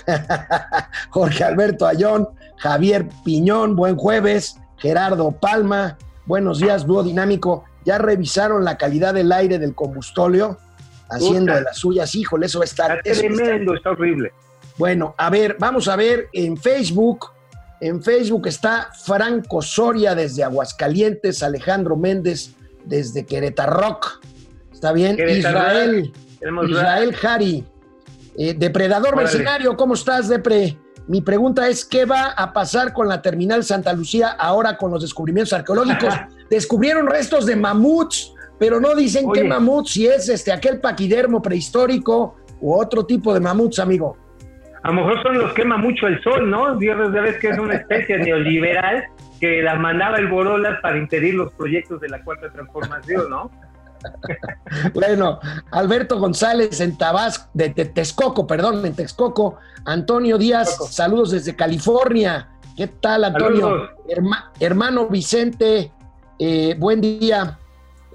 Jorge 1.11 1.45
Alberto 1.45 1.87
Ayón, 1.87 2.29
Javier 2.57 3.09
Piñón, 3.25 3.77
buen 3.77 3.97
jueves. 3.97 4.59
Gerardo 4.79 5.31
Palma, 5.31 5.97
buenos 6.27 6.59
días, 6.59 6.85
dúo 6.87 7.03
dinámico. 7.05 7.65
¿Ya 7.85 7.99
revisaron 7.99 8.65
la 8.65 8.77
calidad 8.77 9.15
del 9.15 9.31
aire 9.33 9.59
del 9.59 9.75
combustóleo? 9.75 10.59
Haciendo 11.09 11.55
de 11.55 11.63
las 11.63 11.77
suyas, 11.77 12.15
híjole, 12.15 12.47
eso 12.47 12.59
va 12.59 12.65
a 12.65 12.67
estar. 12.67 12.97
Está 12.99 13.11
eso 13.11 13.23
va 13.23 13.29
a 13.29 13.31
estar 13.33 13.45
tremendo, 13.47 13.75
está 13.75 13.91
horrible. 13.91 14.33
bueno, 14.79 15.15
a 15.19 15.29
ver, 15.31 15.57
vamos 15.61 15.87
a 15.89 15.95
ver 15.97 16.29
en 16.33 16.57
Facebook. 16.57 17.27
En 17.83 18.01
Facebook 18.01 18.47
está 18.47 18.91
Franco 19.05 19.61
Soria 19.61 20.15
desde 20.15 20.45
Aguascalientes, 20.45 21.43
Alejandro 21.43 21.97
Méndez 21.97 22.55
desde 22.85 23.27
Querétaro 23.27 23.73
Rock. 23.73 24.21
Está 24.73 24.93
bien. 24.93 25.17
Querétaro 25.17 25.59
Israel, 25.59 26.13
Israel 26.69 27.13
Jari. 27.13 27.67
Eh, 28.39 28.55
Depredador 28.57 29.15
Órale. 29.15 29.23
Mercenario, 29.25 29.77
¿cómo 29.77 29.95
estás, 29.95 30.29
Depre? 30.29 30.79
Mi 31.09 31.23
pregunta 31.23 31.69
es, 31.69 31.85
¿qué 31.85 32.05
va 32.05 32.29
a 32.29 32.53
pasar 32.53 32.93
con 32.93 33.09
la 33.09 33.21
terminal 33.21 33.65
Santa 33.65 33.93
Lucía 33.93 34.29
ahora 34.29 34.77
con 34.77 34.93
los 34.93 35.03
descubrimientos 35.03 35.53
arqueológicos? 35.53 36.15
Descubrieron 36.51 37.09
restos 37.09 37.47
de 37.47 37.57
mamuts, 37.57 38.33
pero 38.61 38.79
no 38.81 38.95
dicen 38.95 39.27
qué 39.33 39.43
mamut, 39.43 39.89
si 39.89 40.07
es 40.07 40.29
este, 40.29 40.53
aquel 40.53 40.79
paquidermo 40.79 41.43
prehistórico 41.43 42.37
u 42.61 42.75
otro 42.75 43.05
tipo 43.05 43.35
de 43.35 43.41
mamuts, 43.41 43.81
amigo. 43.81 44.22
A 44.85 44.89
lo 44.89 44.95
mejor 44.95 45.23
son 45.23 45.39
los 45.39 45.53
quema 45.53 45.77
mucho 45.77 46.07
el 46.09 46.21
sol, 46.23 46.51
¿no? 46.51 46.77
Dios 46.77 46.97
ya 47.15 47.21
ves 47.21 47.39
que 47.39 47.51
es 47.51 47.59
una 47.59 47.75
especie 47.75 48.19
neoliberal 48.19 49.05
que 49.41 49.63
las 49.63 49.79
mandaba 49.79 50.19
el 50.19 50.29
Borolas 50.29 50.81
para 50.81 50.97
impedir 50.99 51.35
los 51.35 51.53
proyectos 51.55 52.01
de 52.01 52.09
la 52.09 52.23
cuarta 52.23 52.51
transformación, 52.51 53.31
¿no? 53.31 53.51
Bueno, 54.95 55.39
Alberto 55.71 56.19
González 56.19 56.81
en 56.81 56.99
Tabasco, 56.99 57.49
de, 57.55 57.69
de 57.69 57.85
Texcoco, 57.85 58.47
perdón, 58.47 58.85
en 58.85 58.95
Texcoco. 58.95 59.59
Antonio 59.85 60.39
Díaz, 60.39 60.69
Texcoco. 60.71 60.91
saludos 60.91 61.31
desde 61.31 61.55
California. 61.55 62.49
¿Qué 62.77 62.89
tal, 62.89 63.25
Antonio? 63.25 63.91
Herma- 64.09 64.51
hermano 64.59 65.07
Vicente, 65.09 65.93
eh, 66.39 66.75
buen 66.79 67.01
día. 67.01 67.59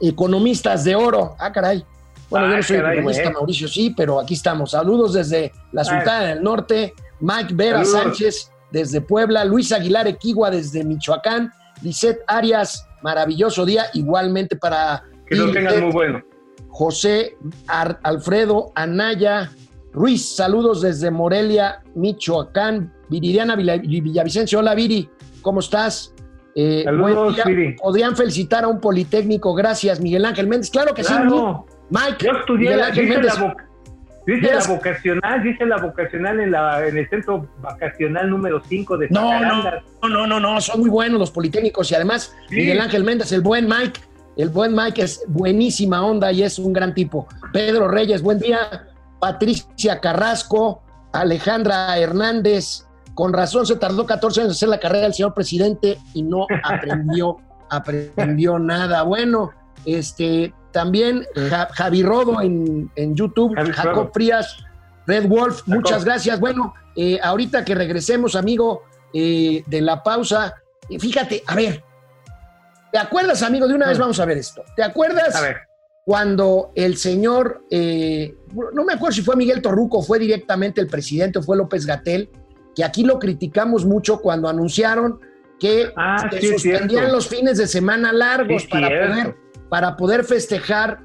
Economistas 0.01 0.83
de 0.83 0.95
oro. 0.95 1.35
Ah, 1.39 1.51
caray. 1.51 1.85
Bueno, 2.29 2.47
yo 2.47 2.53
Ah, 2.53 2.57
no 2.57 2.63
soy 2.63 2.77
caray, 2.77 2.93
economista, 2.93 3.23
güey. 3.23 3.33
Mauricio, 3.33 3.67
sí, 3.67 3.93
pero 3.95 4.19
aquí 4.19 4.33
estamos. 4.33 4.71
Saludos 4.71 5.13
desde 5.13 5.51
la 5.71 5.83
Sultana 5.83 6.25
del 6.25 6.43
Norte. 6.43 6.93
Mike 7.19 7.53
Vera 7.53 7.83
Saludos. 7.85 8.03
Sánchez 8.17 8.51
desde 8.71 9.01
Puebla. 9.01 9.45
Luis 9.45 9.71
Aguilar 9.71 10.07
Equigua 10.07 10.49
desde 10.51 10.83
Michoacán. 10.83 11.51
Lisette 11.81 12.19
Arias, 12.27 12.85
maravilloso 13.01 13.65
día. 13.65 13.85
Igualmente 13.93 14.55
para 14.55 15.03
Que 15.25 15.35
lo 15.35 15.47
Lisette. 15.47 15.81
muy 15.81 15.91
bueno. 15.91 16.21
José 16.69 17.37
Ar- 17.67 17.99
Alfredo 18.03 18.71
Anaya 18.75 19.49
Ruiz, 19.93 20.35
saludos 20.35 20.81
desde 20.81 21.09
Morelia, 21.09 21.81
Michoacán. 21.95 22.93
Viridiana 23.09 23.55
Villa- 23.55 23.77
Villavicencio, 23.77 24.59
hola 24.59 24.75
Viri, 24.75 25.09
¿cómo 25.41 25.59
estás? 25.61 26.13
Eh, 26.53 26.81
Saludos. 26.83 27.37
Viri. 27.45 27.75
Podrían 27.75 28.15
felicitar 28.15 28.63
a 28.63 28.67
un 28.67 28.79
politécnico, 28.81 29.53
gracias 29.55 29.99
Miguel 30.01 30.25
Ángel 30.25 30.47
Méndez. 30.47 30.69
Claro 30.69 30.93
que 30.93 31.03
sí, 31.03 31.13
Claro. 31.13 31.65
Mike. 31.89 32.25
Yo 32.25 32.31
estudié, 32.31 32.75
la, 32.75 32.91
dice, 32.91 33.21
la, 33.21 33.55
dice 34.25 34.53
la 34.53 34.67
vocacional, 34.67 35.43
dice 35.43 35.65
la 35.65 35.77
vocacional 35.77 36.39
en, 36.39 36.51
la, 36.51 36.85
en 36.87 36.97
el 36.97 37.09
centro 37.09 37.47
vacacional 37.61 38.29
número 38.29 38.61
5 38.63 38.97
de 38.97 39.07
No, 39.09 39.21
no, 39.21 39.29
Zacarandas. 39.39 39.83
no, 40.03 40.09
no, 40.09 40.27
no, 40.27 40.39
no, 40.39 40.61
son 40.61 40.81
muy 40.81 40.89
buenos 40.89 41.19
los 41.19 41.31
politécnicos 41.31 41.91
y 41.91 41.95
además 41.95 42.35
Sí. 42.49 42.55
Miguel 42.55 42.81
Ángel 42.81 43.03
Méndez, 43.03 43.31
el 43.31 43.41
buen 43.41 43.67
Mike, 43.67 43.99
el 44.37 44.49
buen 44.49 44.75
Mike 44.75 45.01
es 45.01 45.23
buenísima 45.27 46.05
onda 46.05 46.31
y 46.31 46.43
es 46.43 46.59
un 46.59 46.73
gran 46.73 46.93
tipo. 46.93 47.27
Pedro 47.53 47.87
Reyes, 47.87 48.21
buen 48.21 48.39
día. 48.39 48.87
Patricia 49.19 49.99
Carrasco, 49.99 50.83
Alejandra 51.11 51.97
Hernández, 51.97 52.85
con 53.15 53.33
razón 53.33 53.65
se 53.65 53.77
tardó 53.77 54.05
14 54.05 54.41
años 54.41 54.49
en 54.49 54.51
hacer 54.51 54.69
la 54.69 54.79
carrera 54.79 55.05
del 55.05 55.13
señor 55.15 55.33
presidente 55.33 55.97
y 56.13 56.21
no 56.21 56.45
aprendió, 56.63 57.37
aprendió 57.71 58.59
nada. 58.59 59.01
Bueno, 59.01 59.49
este 59.85 60.53
también 60.71 61.25
Ja- 61.49 61.69
Javi 61.73 62.03
Rodo 62.03 62.41
en, 62.41 62.91
en 62.95 63.15
YouTube, 63.15 63.55
Javi 63.55 63.71
Jacob 63.71 63.93
Rodo. 63.95 64.11
Frías, 64.13 64.57
Red 65.05 65.27
Wolf, 65.27 65.59
Jacob. 65.59 65.73
muchas 65.75 66.05
gracias. 66.05 66.39
Bueno, 66.39 66.73
eh, 66.95 67.19
ahorita 67.23 67.63
que 67.65 67.73
regresemos, 67.75 68.35
amigo, 68.35 68.83
eh, 69.13 69.63
de 69.65 69.81
la 69.81 70.03
pausa, 70.03 70.55
eh, 70.89 70.99
fíjate, 70.99 71.43
a 71.47 71.55
ver, 71.55 71.83
¿te 72.91 72.97
acuerdas, 72.99 73.41
amigo? 73.43 73.67
De 73.67 73.73
una 73.73 73.87
vez 73.87 73.97
Ah. 73.97 74.01
vamos 74.01 74.19
a 74.19 74.25
ver 74.25 74.37
esto. 74.37 74.63
¿Te 74.75 74.83
acuerdas 74.83 75.35
A 75.35 75.41
ver, 75.41 75.57
cuando 76.05 76.71
el 76.75 76.97
señor, 76.97 77.63
no 77.71 78.83
me 78.85 78.93
acuerdo 78.93 79.13
si 79.13 79.21
fue 79.21 79.35
Miguel 79.35 79.61
Torruco, 79.61 80.01
fue 80.01 80.19
directamente 80.19 80.79
el 80.81 80.87
presidente 80.87 81.39
o 81.39 81.43
fue 81.43 81.57
López 81.57 81.85
Gatel, 81.85 82.29
que 82.75 82.83
aquí 82.83 83.03
lo 83.03 83.17
criticamos 83.19 83.85
mucho 83.85 84.19
cuando 84.19 84.47
anunciaron 84.47 85.19
que 85.59 85.91
Ah, 85.95 86.27
se 86.29 86.39
sí, 86.39 86.47
suspendían 86.49 87.11
los 87.11 87.27
fines 87.27 87.57
de 87.57 87.65
semana 87.67 88.13
largos 88.13 88.61
Sí, 88.61 88.67
para 88.67 88.87
cierto. 88.87 89.09
poder, 89.11 89.35
para 89.69 89.97
poder 89.97 90.23
festejar, 90.23 90.99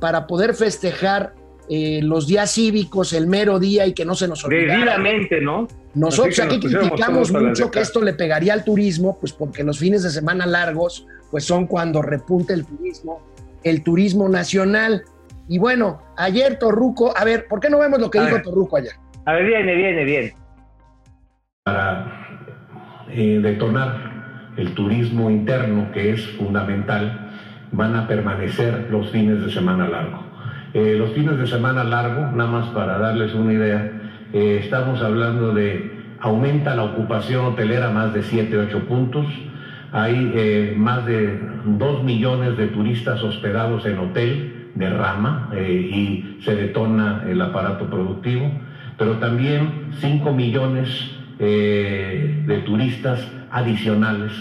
para 0.00 0.26
poder 0.26 0.54
festejar 0.54 1.34
eh, 1.68 2.00
los 2.02 2.26
días 2.26 2.52
cívicos, 2.52 3.12
el 3.12 3.26
mero 3.26 3.58
día 3.58 3.86
y 3.86 3.94
que 3.94 4.04
no 4.04 4.14
se 4.14 4.28
nos 4.28 4.44
olvidara. 4.44 4.74
debidamente, 4.78 5.40
¿no? 5.40 5.66
Nosotros 5.94 6.38
aquí 6.40 6.58
nos 6.58 6.74
criticamos 6.74 7.32
mucho 7.32 7.70
que 7.70 7.80
esto 7.80 8.02
le 8.02 8.12
pegaría 8.12 8.52
al 8.52 8.64
turismo, 8.64 9.16
pues 9.18 9.32
porque 9.32 9.62
los 9.64 9.78
fines 9.78 10.02
de 10.02 10.10
semana 10.10 10.44
largos, 10.44 11.06
pues 11.30 11.44
son 11.44 11.66
cuando 11.66 12.02
repunta 12.02 12.52
el 12.52 12.66
turismo, 12.66 13.22
el 13.62 13.82
turismo 13.82 14.28
nacional. 14.28 15.04
Y 15.48 15.58
bueno, 15.58 16.02
ayer 16.16 16.58
Torruco, 16.58 17.16
a 17.16 17.24
ver, 17.24 17.46
¿por 17.48 17.60
qué 17.60 17.70
no 17.70 17.78
vemos 17.78 18.00
lo 18.00 18.10
que 18.10 18.18
A 18.18 18.22
dijo 18.22 18.34
ver. 18.34 18.42
Torruco 18.44 18.76
ayer? 18.76 18.92
A 19.24 19.32
ver, 19.34 19.46
viene, 19.46 19.74
viene, 19.74 20.04
viene. 20.04 20.34
para 21.64 23.06
eh, 23.10 23.38
detonar 23.42 24.52
el 24.56 24.74
turismo 24.74 25.30
interno, 25.30 25.90
que 25.92 26.12
es 26.12 26.26
fundamental, 26.32 27.23
van 27.76 27.96
a 27.96 28.06
permanecer 28.06 28.88
los 28.90 29.10
fines 29.10 29.44
de 29.44 29.50
semana 29.50 29.88
largo. 29.88 30.22
Eh, 30.72 30.96
los 30.98 31.10
fines 31.12 31.38
de 31.38 31.46
semana 31.46 31.84
largo, 31.84 32.30
nada 32.32 32.50
más 32.50 32.66
para 32.68 32.98
darles 32.98 33.34
una 33.34 33.52
idea, 33.52 33.92
eh, 34.32 34.60
estamos 34.62 35.02
hablando 35.02 35.52
de 35.52 35.92
aumenta 36.20 36.74
la 36.74 36.84
ocupación 36.84 37.44
hotelera 37.44 37.90
más 37.90 38.14
de 38.14 38.22
7, 38.22 38.56
8 38.58 38.78
puntos, 38.86 39.26
hay 39.92 40.32
eh, 40.34 40.74
más 40.76 41.04
de 41.06 41.38
2 41.64 42.02
millones 42.02 42.56
de 42.56 42.68
turistas 42.68 43.22
hospedados 43.22 43.86
en 43.86 43.98
hotel 43.98 44.70
de 44.74 44.90
rama 44.90 45.50
y 45.56 46.38
se 46.44 46.56
detona 46.56 47.22
el 47.28 47.40
aparato 47.40 47.86
productivo, 47.86 48.50
pero 48.98 49.12
también 49.18 49.92
5 50.00 50.32
millones 50.32 51.12
de 51.38 52.62
turistas 52.66 53.20
adicionales 53.52 54.32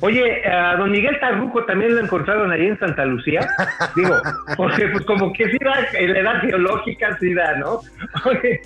Oye, 0.00 0.46
a 0.46 0.76
don 0.76 0.90
Miguel 0.90 1.18
Tarruco 1.20 1.64
también 1.64 1.94
lo 1.94 2.02
encontraron 2.02 2.52
ahí 2.52 2.66
en 2.66 2.78
Santa 2.78 3.04
Lucía. 3.06 3.48
Digo, 3.94 4.14
porque 4.56 4.88
pues 4.88 5.04
como 5.06 5.32
que 5.32 5.50
sí 5.50 5.56
da, 5.64 5.86
en 5.94 6.12
la 6.12 6.18
edad 6.20 6.40
geológica 6.40 7.16
sí 7.18 7.32
da, 7.32 7.56
¿no? 7.56 7.80
Oye, 8.26 8.60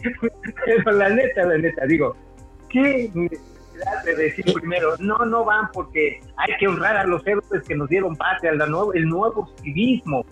pero 0.66 0.96
la 0.96 1.08
neta, 1.10 1.44
la 1.44 1.58
neta, 1.58 1.86
digo, 1.86 2.16
¿qué 2.68 3.10
necesidad 3.14 4.04
de 4.04 4.16
decir 4.16 4.44
primero, 4.52 4.96
no, 4.98 5.18
no 5.18 5.44
van 5.44 5.68
porque 5.72 6.20
hay 6.36 6.56
que 6.58 6.66
honrar 6.66 6.96
a 6.96 7.04
los 7.04 7.24
héroes 7.26 7.62
que 7.66 7.76
nos 7.76 7.88
dieron 7.88 8.16
patria, 8.16 8.52
la 8.52 8.66
nuevo, 8.66 8.92
el 8.92 9.06
nuevo 9.06 9.48
civismo? 9.62 10.24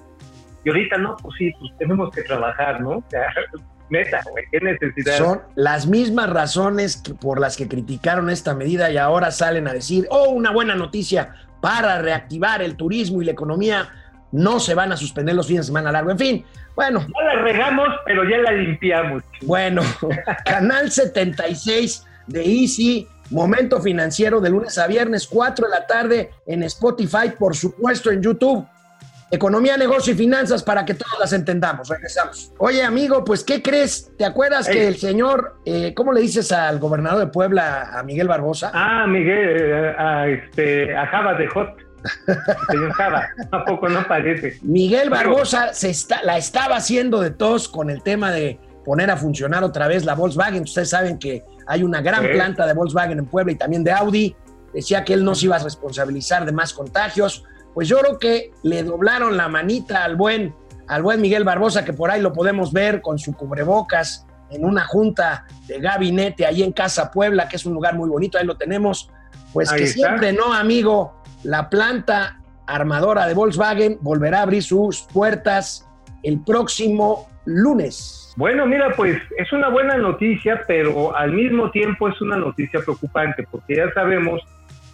Y 0.64 0.70
ahorita 0.70 0.98
no, 0.98 1.16
pues 1.22 1.36
sí, 1.38 1.52
pues 1.60 1.70
tenemos 1.78 2.10
que 2.10 2.22
trabajar, 2.22 2.80
¿no? 2.80 2.90
O 2.90 3.04
sea, 3.08 3.28
neta, 3.90 4.20
güey, 4.30 4.44
qué 4.50 4.60
necesidad. 4.60 5.16
Son 5.18 5.40
las 5.54 5.86
mismas 5.86 6.28
razones 6.30 6.96
que- 6.96 7.14
por 7.14 7.40
las 7.40 7.56
que 7.56 7.68
criticaron 7.68 8.30
esta 8.30 8.54
medida 8.54 8.90
y 8.90 8.96
ahora 8.96 9.30
salen 9.30 9.66
a 9.68 9.72
decir, 9.72 10.06
oh, 10.10 10.30
una 10.30 10.50
buena 10.50 10.74
noticia 10.74 11.34
para 11.60 12.00
reactivar 12.00 12.62
el 12.62 12.76
turismo 12.76 13.20
y 13.22 13.24
la 13.24 13.32
economía, 13.32 13.88
no 14.30 14.60
se 14.60 14.74
van 14.74 14.92
a 14.92 14.96
suspender 14.96 15.34
los 15.34 15.46
fines 15.46 15.62
de 15.62 15.66
semana 15.68 15.90
largo. 15.90 16.10
En 16.10 16.18
fin, 16.18 16.44
bueno, 16.76 17.00
Ya 17.00 17.34
la 17.34 17.42
regamos, 17.42 17.88
pero 18.04 18.22
ya 18.28 18.36
la 18.38 18.52
limpiamos. 18.52 19.22
bueno, 19.42 19.82
Canal 20.44 20.90
76 20.92 22.04
de 22.26 22.44
Easy, 22.44 23.08
Momento 23.30 23.80
Financiero 23.80 24.40
de 24.40 24.50
lunes 24.50 24.78
a 24.78 24.86
viernes, 24.86 25.26
4 25.26 25.66
de 25.66 25.70
la 25.70 25.86
tarde 25.86 26.30
en 26.46 26.62
Spotify, 26.62 27.30
por 27.38 27.54
supuesto 27.56 28.10
en 28.10 28.22
YouTube. 28.22 28.66
Economía, 29.30 29.76
negocio 29.76 30.14
y 30.14 30.16
finanzas 30.16 30.62
para 30.62 30.84
que 30.84 30.94
todas 30.94 31.18
las 31.18 31.32
entendamos. 31.32 31.88
Regresamos. 31.88 32.52
Oye, 32.58 32.82
amigo, 32.82 33.24
pues, 33.24 33.44
¿qué 33.44 33.62
crees? 33.62 34.10
¿Te 34.16 34.24
acuerdas 34.24 34.68
Ey. 34.68 34.74
que 34.74 34.88
el 34.88 34.96
señor, 34.96 35.60
eh, 35.66 35.92
¿cómo 35.94 36.12
le 36.12 36.20
dices 36.20 36.50
al 36.50 36.78
gobernador 36.78 37.20
de 37.20 37.26
Puebla, 37.26 37.90
a 37.92 38.02
Miguel 38.02 38.28
Barbosa? 38.28 38.70
Ah, 38.72 39.06
Miguel, 39.06 39.56
eh, 39.60 39.94
a, 39.98 40.26
este, 40.28 40.96
a 40.96 41.06
Java 41.06 41.34
de 41.34 41.46
Hot. 41.48 41.68
Señor 42.70 42.92
Java, 42.92 43.28
¿a 43.50 43.64
poco 43.64 43.88
no 43.88 44.06
parece? 44.06 44.58
Miguel 44.62 45.10
Barbosa 45.10 45.74
se 45.74 45.90
está, 45.90 46.22
la 46.22 46.38
estaba 46.38 46.76
haciendo 46.76 47.20
de 47.20 47.30
tos 47.30 47.68
con 47.68 47.90
el 47.90 48.02
tema 48.02 48.30
de 48.30 48.58
poner 48.84 49.10
a 49.10 49.16
funcionar 49.16 49.64
otra 49.64 49.88
vez 49.88 50.04
la 50.04 50.14
Volkswagen. 50.14 50.62
Ustedes 50.62 50.90
saben 50.90 51.18
que 51.18 51.44
hay 51.66 51.82
una 51.82 52.00
gran 52.00 52.24
planta 52.30 52.66
de 52.66 52.72
Volkswagen 52.72 53.18
en 53.18 53.26
Puebla 53.26 53.52
y 53.52 53.56
también 53.56 53.84
de 53.84 53.92
Audi. 53.92 54.34
Decía 54.72 55.04
que 55.04 55.12
él 55.12 55.24
no 55.24 55.34
se 55.34 55.46
iba 55.46 55.56
a 55.56 55.58
responsabilizar 55.58 56.46
de 56.46 56.52
más 56.52 56.72
contagios. 56.72 57.44
Pues 57.74 57.88
yo 57.88 57.98
creo 57.98 58.18
que 58.18 58.50
le 58.62 58.82
doblaron 58.82 59.36
la 59.36 59.48
manita 59.48 60.04
al 60.04 60.16
buen, 60.16 60.54
al 60.86 61.02
buen 61.02 61.20
Miguel 61.20 61.44
Barbosa, 61.44 61.84
que 61.84 61.92
por 61.92 62.10
ahí 62.10 62.20
lo 62.20 62.32
podemos 62.32 62.72
ver 62.72 63.00
con 63.00 63.18
su 63.18 63.34
cubrebocas 63.34 64.26
en 64.50 64.64
una 64.64 64.84
junta 64.84 65.46
de 65.66 65.78
gabinete 65.78 66.46
ahí 66.46 66.62
en 66.62 66.72
Casa 66.72 67.10
Puebla, 67.10 67.48
que 67.48 67.56
es 67.56 67.66
un 67.66 67.74
lugar 67.74 67.94
muy 67.94 68.08
bonito, 68.08 68.38
ahí 68.38 68.46
lo 68.46 68.56
tenemos. 68.56 69.10
Pues 69.52 69.70
Ahí 69.70 69.78
que 69.78 69.84
está. 69.84 70.08
siempre 70.08 70.32
no, 70.32 70.52
amigo, 70.52 71.22
la 71.42 71.68
planta 71.70 72.40
armadora 72.66 73.26
de 73.26 73.34
Volkswagen 73.34 73.98
volverá 74.00 74.40
a 74.40 74.42
abrir 74.42 74.62
sus 74.62 75.02
puertas 75.12 75.88
el 76.22 76.40
próximo 76.40 77.28
lunes. 77.44 78.32
Bueno, 78.36 78.66
mira, 78.66 78.92
pues 78.94 79.20
es 79.36 79.52
una 79.52 79.68
buena 79.68 79.96
noticia, 79.96 80.62
pero 80.66 81.16
al 81.16 81.32
mismo 81.32 81.70
tiempo 81.70 82.08
es 82.08 82.20
una 82.20 82.36
noticia 82.36 82.80
preocupante, 82.80 83.46
porque 83.50 83.76
ya 83.76 83.92
sabemos 83.94 84.40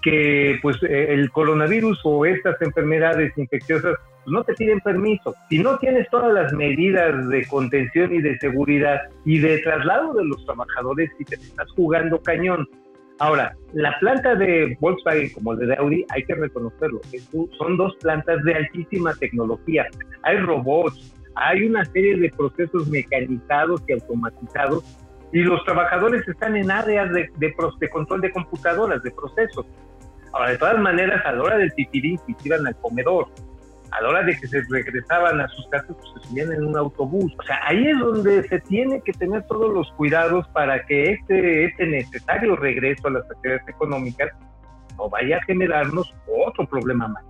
que 0.04 0.58
pues 0.61 0.76
eh, 0.82 1.06
el 1.14 1.30
coronavirus 1.30 1.99
o 2.04 2.26
estas 2.26 2.61
enfermedades 2.61 3.32
infecciosas 3.38 3.96
pues, 3.96 4.32
no 4.32 4.44
te 4.44 4.52
piden 4.52 4.80
permiso. 4.80 5.34
Si 5.49 5.58
no 5.58 5.78
tienes 5.78 6.08
todas 6.11 6.32
las 6.32 6.52
medidas 6.52 7.26
de 7.30 7.46
contención 7.46 8.14
y 8.14 8.20
de 8.20 8.38
seguridad 8.38 9.00
y 9.25 9.38
de 9.38 9.58
traslado 9.61 10.12
de 10.12 10.26
los 10.26 10.44
trabajadores, 10.44 11.11
y 11.18 11.25
te 11.25 11.37
estás 11.37 11.70
jugando 11.73 12.20
cañón. 12.20 12.68
Ahora, 13.18 13.56
la 13.73 13.99
planta 13.99 14.34
de 14.34 14.76
Volkswagen 14.80 15.32
como 15.32 15.54
la 15.54 15.66
de 15.66 15.75
Audi, 15.76 16.04
hay 16.11 16.25
que 16.25 16.34
reconocerlo, 16.34 17.00
son 17.56 17.76
dos 17.76 17.94
plantas 18.00 18.42
de 18.42 18.54
altísima 18.54 19.14
tecnología. 19.14 19.86
Hay 20.25 20.36
robots, 20.38 21.14
hay 21.36 21.62
una 21.64 21.84
serie 21.86 22.17
de 22.17 22.28
procesos 22.30 22.88
mecanizados 22.88 23.82
y 23.86 23.93
automatizados 23.93 24.84
y 25.34 25.42
los 25.42 25.64
trabajadores 25.64 26.26
están 26.28 26.56
en 26.56 26.70
áreas 26.70 27.12
de, 27.12 27.28
de 27.38 27.52
de 27.80 27.90
control 27.90 28.20
de 28.20 28.30
computadoras, 28.30 29.02
de 29.02 29.10
procesos. 29.10 29.66
Ahora, 30.32 30.50
de 30.50 30.58
todas 30.58 30.78
maneras, 30.78 31.26
a 31.26 31.32
la 31.32 31.42
hora 31.42 31.58
del 31.58 31.73
pipirín, 31.73 32.18
que 32.18 32.34
iban 32.44 32.64
al 32.64 32.76
comedor, 32.76 33.26
a 33.90 34.00
la 34.00 34.08
hora 34.10 34.23
de 34.23 34.38
que 34.38 34.47
se 34.47 34.62
regresaban 34.70 35.40
a 35.40 35.49
sus 35.49 35.66
casas, 35.70 35.97
pues 35.97 36.08
se 36.14 36.28
subían 36.28 36.52
en 36.52 36.64
un 36.64 36.76
autobús. 36.76 37.32
O 37.36 37.42
sea, 37.42 37.58
ahí 37.66 37.84
es 37.84 37.99
donde 37.99 38.47
se 38.47 38.60
tiene 38.60 39.00
que 39.00 39.12
tener 39.12 39.42
todos 39.49 39.75
los 39.75 39.90
cuidados 39.97 40.47
para 40.52 40.86
que 40.86 41.14
este, 41.14 41.64
este 41.64 41.84
necesario 41.84 42.54
regreso 42.54 43.08
a 43.08 43.10
las 43.10 43.28
actividades 43.28 43.68
económicas 43.68 44.30
no 44.97 45.10
vaya 45.10 45.38
a 45.38 45.44
generarnos 45.47 46.14
otro 46.47 46.64
problema 46.64 47.08
más. 47.08 47.25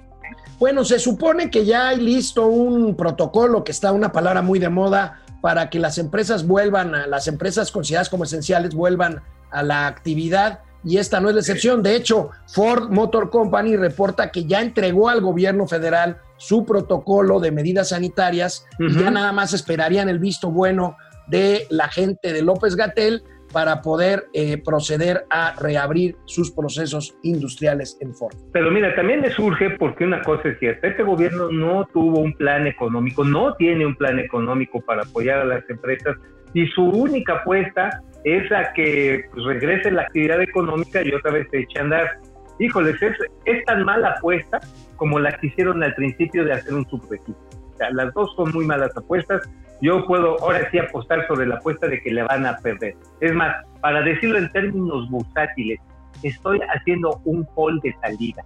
Bueno, 0.58 0.84
se 0.84 0.98
supone 0.98 1.50
que 1.50 1.64
ya 1.64 1.88
hay 1.88 2.00
listo 2.00 2.48
un 2.48 2.96
protocolo 2.96 3.64
que 3.64 3.72
está 3.72 3.92
una 3.92 4.12
palabra 4.12 4.42
muy 4.42 4.58
de 4.58 4.68
moda 4.68 5.23
para 5.44 5.68
que 5.68 5.78
las 5.78 5.98
empresas 5.98 6.46
vuelvan, 6.46 6.94
a, 6.94 7.06
las 7.06 7.28
empresas 7.28 7.70
consideradas 7.70 8.08
como 8.08 8.24
esenciales 8.24 8.74
vuelvan 8.74 9.20
a 9.50 9.62
la 9.62 9.86
actividad 9.86 10.60
y 10.82 10.96
esta 10.96 11.20
no 11.20 11.28
es 11.28 11.34
la 11.34 11.42
excepción. 11.42 11.82
De 11.82 11.96
hecho, 11.96 12.30
Ford 12.46 12.88
Motor 12.88 13.28
Company 13.28 13.76
reporta 13.76 14.30
que 14.30 14.46
ya 14.46 14.62
entregó 14.62 15.10
al 15.10 15.20
gobierno 15.20 15.66
federal 15.66 16.16
su 16.38 16.64
protocolo 16.64 17.40
de 17.40 17.50
medidas 17.50 17.90
sanitarias 17.90 18.64
y 18.78 18.98
ya 18.98 19.10
nada 19.10 19.32
más 19.32 19.52
esperarían 19.52 20.08
el 20.08 20.18
visto 20.18 20.50
bueno 20.50 20.96
de 21.26 21.66
la 21.68 21.88
gente 21.88 22.32
de 22.32 22.40
López 22.40 22.74
Gatel 22.74 23.22
para 23.54 23.80
poder 23.80 24.24
eh, 24.32 24.60
proceder 24.62 25.24
a 25.30 25.54
reabrir 25.58 26.16
sus 26.26 26.50
procesos 26.50 27.16
industriales 27.22 27.96
en 28.00 28.12
Ford. 28.12 28.34
Pero 28.52 28.70
mira, 28.70 28.94
también 28.96 29.22
le 29.22 29.30
surge 29.30 29.70
porque 29.78 30.04
una 30.04 30.20
cosa 30.22 30.48
es 30.48 30.58
cierta, 30.58 30.88
este 30.88 31.04
gobierno 31.04 31.50
no 31.50 31.86
tuvo 31.92 32.18
un 32.18 32.34
plan 32.34 32.66
económico, 32.66 33.24
no 33.24 33.54
tiene 33.54 33.86
un 33.86 33.94
plan 33.94 34.18
económico 34.18 34.80
para 34.80 35.02
apoyar 35.02 35.38
a 35.38 35.44
las 35.44 35.70
empresas 35.70 36.16
y 36.52 36.66
su 36.68 36.82
única 36.82 37.34
apuesta 37.34 38.02
es 38.24 38.50
a 38.50 38.72
que 38.72 39.24
regrese 39.46 39.90
la 39.90 40.02
actividad 40.02 40.40
económica 40.40 41.02
y 41.02 41.12
otra 41.12 41.32
vez 41.32 41.46
se 41.50 41.60
eche 41.60 41.78
a 41.78 41.82
andar. 41.82 42.18
Híjoles, 42.58 43.00
es, 43.02 43.16
es 43.44 43.64
tan 43.66 43.84
mala 43.84 44.14
apuesta 44.18 44.60
como 44.96 45.18
la 45.18 45.32
que 45.32 45.48
hicieron 45.48 45.82
al 45.82 45.94
principio 45.94 46.44
de 46.44 46.52
hacer 46.52 46.74
un 46.74 46.88
subregistro. 46.88 47.34
O 47.74 47.76
sea, 47.76 47.90
las 47.90 48.12
dos 48.14 48.34
son 48.36 48.52
muy 48.52 48.64
malas 48.64 48.96
apuestas. 48.96 49.42
Yo 49.84 50.06
puedo 50.06 50.40
ahora 50.40 50.66
sí 50.70 50.78
apostar 50.78 51.26
sobre 51.26 51.46
la 51.46 51.56
apuesta 51.56 51.86
de 51.86 52.00
que 52.00 52.10
le 52.10 52.22
van 52.22 52.46
a 52.46 52.56
perder. 52.56 52.94
Es 53.20 53.34
más, 53.34 53.54
para 53.82 54.00
decirlo 54.00 54.38
en 54.38 54.50
términos 54.50 55.10
bursátiles, 55.10 55.78
estoy 56.22 56.58
haciendo 56.74 57.20
un 57.26 57.44
call 57.54 57.78
de 57.82 57.94
salida. 58.00 58.42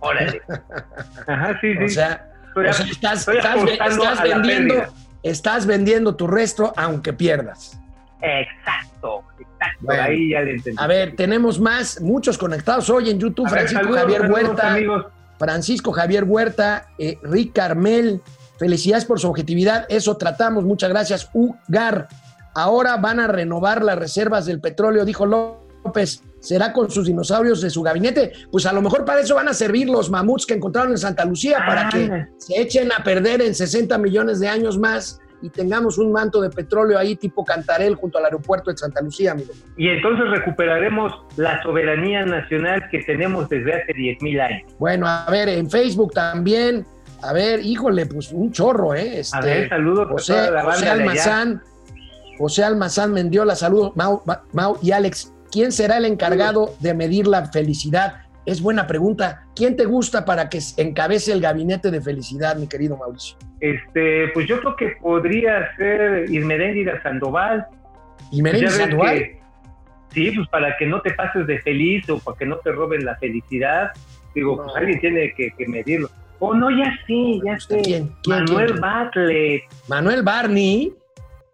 Órale. 0.00 0.42
Ajá, 1.26 1.58
sí, 1.62 1.72
sí. 1.78 1.84
O 1.84 1.88
sea, 1.88 2.30
Estoy 2.48 2.66
o 2.66 2.68
a- 2.68 2.72
sea, 2.74 2.86
estás, 2.86 3.28
estoy 3.28 4.30
vendiendo, 4.30 4.74
estás 5.22 5.66
vendiendo 5.66 6.14
tu 6.16 6.26
resto 6.26 6.74
aunque 6.76 7.14
pierdas. 7.14 7.80
Exacto, 8.20 9.24
exacto. 9.38 9.78
Bueno. 9.80 10.02
Ahí 10.02 10.30
ya 10.30 10.40
le 10.42 10.50
entendí. 10.52 10.76
A 10.82 10.86
ver, 10.86 11.16
tenemos 11.16 11.58
más, 11.58 12.00
muchos 12.02 12.36
conectados 12.36 12.88
hoy 12.90 13.08
en 13.10 13.18
YouTube. 13.18 13.46
A 13.46 13.50
ver, 13.50 13.58
Francisco 13.68 13.82
saludos, 13.84 14.00
Javier 14.02 14.30
Huerta, 14.30 14.72
amigos. 14.74 15.06
Francisco 15.38 15.92
Javier 15.92 16.24
Huerta, 16.24 16.86
eh, 16.98 17.18
Rick 17.22 17.54
Carmel, 17.54 18.20
felicidades 18.58 19.04
por 19.04 19.20
su 19.20 19.28
objetividad. 19.28 19.86
Eso 19.88 20.16
tratamos, 20.16 20.64
muchas 20.64 20.90
gracias. 20.90 21.30
Ugar, 21.32 22.08
ahora 22.54 22.96
van 22.96 23.20
a 23.20 23.26
renovar 23.26 23.82
las 23.82 23.98
reservas 23.98 24.46
del 24.46 24.60
petróleo, 24.60 25.04
dijo 25.04 25.26
López. 25.26 26.22
¿Será 26.40 26.74
con 26.74 26.90
sus 26.90 27.06
dinosaurios 27.06 27.62
de 27.62 27.70
su 27.70 27.80
gabinete? 27.82 28.32
Pues 28.52 28.66
a 28.66 28.72
lo 28.72 28.82
mejor 28.82 29.04
para 29.06 29.20
eso 29.20 29.34
van 29.34 29.48
a 29.48 29.54
servir 29.54 29.88
los 29.88 30.10
mamuts 30.10 30.44
que 30.44 30.52
encontraron 30.52 30.92
en 30.92 30.98
Santa 30.98 31.24
Lucía, 31.24 31.58
para 31.66 31.86
Ah. 31.86 31.90
que 31.90 32.26
se 32.36 32.60
echen 32.60 32.90
a 32.92 33.02
perder 33.02 33.40
en 33.40 33.54
60 33.54 33.96
millones 33.96 34.40
de 34.40 34.48
años 34.48 34.78
más 34.78 35.20
y 35.40 35.48
tengamos 35.48 35.96
un 35.98 36.12
manto 36.12 36.42
de 36.42 36.50
petróleo 36.50 36.98
ahí 36.98 37.16
tipo 37.16 37.44
Cantarel 37.44 37.94
junto 37.96 38.18
al 38.18 38.26
aeropuerto 38.26 38.70
de 38.70 38.76
Santa 38.76 39.00
Lucía, 39.02 39.32
amigo. 39.32 39.52
Y 39.78 39.88
entonces 39.88 40.26
recuperaremos 40.30 41.12
la 41.36 41.62
soberanía 41.62 42.24
nacional 42.26 42.82
que 42.90 42.98
tenemos 43.00 43.48
desde 43.48 43.72
hace 43.74 43.92
10.000 43.94 44.40
años. 44.40 44.72
Bueno, 44.78 45.06
a 45.06 45.26
ver, 45.30 45.48
en 45.48 45.70
Facebook 45.70 46.12
también. 46.12 46.84
A 47.24 47.32
ver, 47.32 47.60
híjole, 47.64 48.06
pues 48.06 48.32
un 48.32 48.52
chorro, 48.52 48.94
¿eh? 48.94 49.20
Este, 49.20 49.36
A 49.36 49.40
ver, 49.40 49.68
saludos 49.68 50.06
a 50.08 50.12
José, 50.12 50.32
toda 50.34 50.50
la 50.50 50.62
José. 50.64 50.88
Almazán. 50.88 51.62
José 52.38 52.64
Almazán 52.64 53.12
Mendiola, 53.12 53.54
saludos. 53.54 53.92
Mau, 53.96 54.22
Ma- 54.26 54.42
Mau 54.52 54.76
y 54.82 54.90
Alex, 54.92 55.32
¿quién 55.52 55.70
será 55.72 55.96
el 55.98 56.04
encargado 56.04 56.74
de 56.80 56.92
medir 56.94 57.26
la 57.26 57.46
felicidad? 57.46 58.16
Es 58.44 58.60
buena 58.60 58.86
pregunta. 58.86 59.46
¿Quién 59.56 59.76
te 59.76 59.84
gusta 59.86 60.24
para 60.24 60.48
que 60.50 60.58
encabece 60.76 61.32
el 61.32 61.40
gabinete 61.40 61.90
de 61.90 62.00
felicidad, 62.02 62.56
mi 62.56 62.66
querido 62.66 62.96
Mauricio? 62.96 63.38
Este, 63.60 64.28
pues 64.34 64.46
yo 64.48 64.60
creo 64.60 64.76
que 64.76 64.88
podría 65.00 65.74
ser 65.76 66.28
Ismeréndira 66.30 67.02
Sandoval. 67.02 67.66
¿Y 68.30 68.42
Merengue 68.42 68.66
Ya 68.66 68.72
ves 68.72 68.80
Sandoval? 68.80 69.18
que- 69.18 69.40
sí, 70.12 70.30
pues 70.32 70.48
para 70.48 70.76
que 70.76 70.86
no 70.86 71.00
te 71.00 71.12
pases 71.12 71.46
de 71.46 71.58
feliz 71.60 72.08
o 72.10 72.18
para 72.18 72.36
que 72.36 72.44
no 72.46 72.56
te 72.58 72.72
roben 72.72 73.04
la 73.04 73.16
felicidad. 73.16 73.92
Digo, 74.34 74.56
pues 74.62 74.76
alguien 74.76 75.00
tiene 75.00 75.32
que, 75.34 75.52
que 75.56 75.66
medirlo. 75.68 76.10
Oh, 76.46 76.54
no, 76.54 76.70
ya 76.70 76.92
sí, 77.06 77.40
ya 77.44 77.58
sé. 77.58 77.80
¿Quién? 77.82 78.12
¿Quién? 78.22 78.44
Manuel 78.44 78.66
¿Quién? 78.66 78.80
Bartlett. 78.80 79.62
Manuel 79.88 80.22
Barney. 80.22 80.94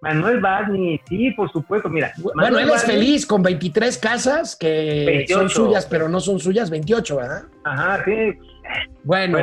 Manuel 0.03 0.40
Barney, 0.40 0.98
sí, 1.09 1.31
por 1.33 1.53
supuesto, 1.53 1.88
mira. 1.90 2.11
Bueno, 2.16 2.40
Manuel 2.42 2.64
él 2.64 2.70
es 2.74 2.83
Barney- 2.83 2.96
feliz 2.96 3.26
con 3.26 3.42
23 3.42 3.98
casas 3.98 4.57
que 4.57 5.05
28. 5.07 5.38
son 5.38 5.50
suyas, 5.50 5.87
pero 5.87 6.09
no 6.09 6.20
son 6.20 6.40
suyas, 6.40 6.70
28, 6.70 7.16
¿verdad? 7.16 7.42
Ajá, 7.64 8.03
sí. 8.05 8.12
Bueno, 9.05 9.38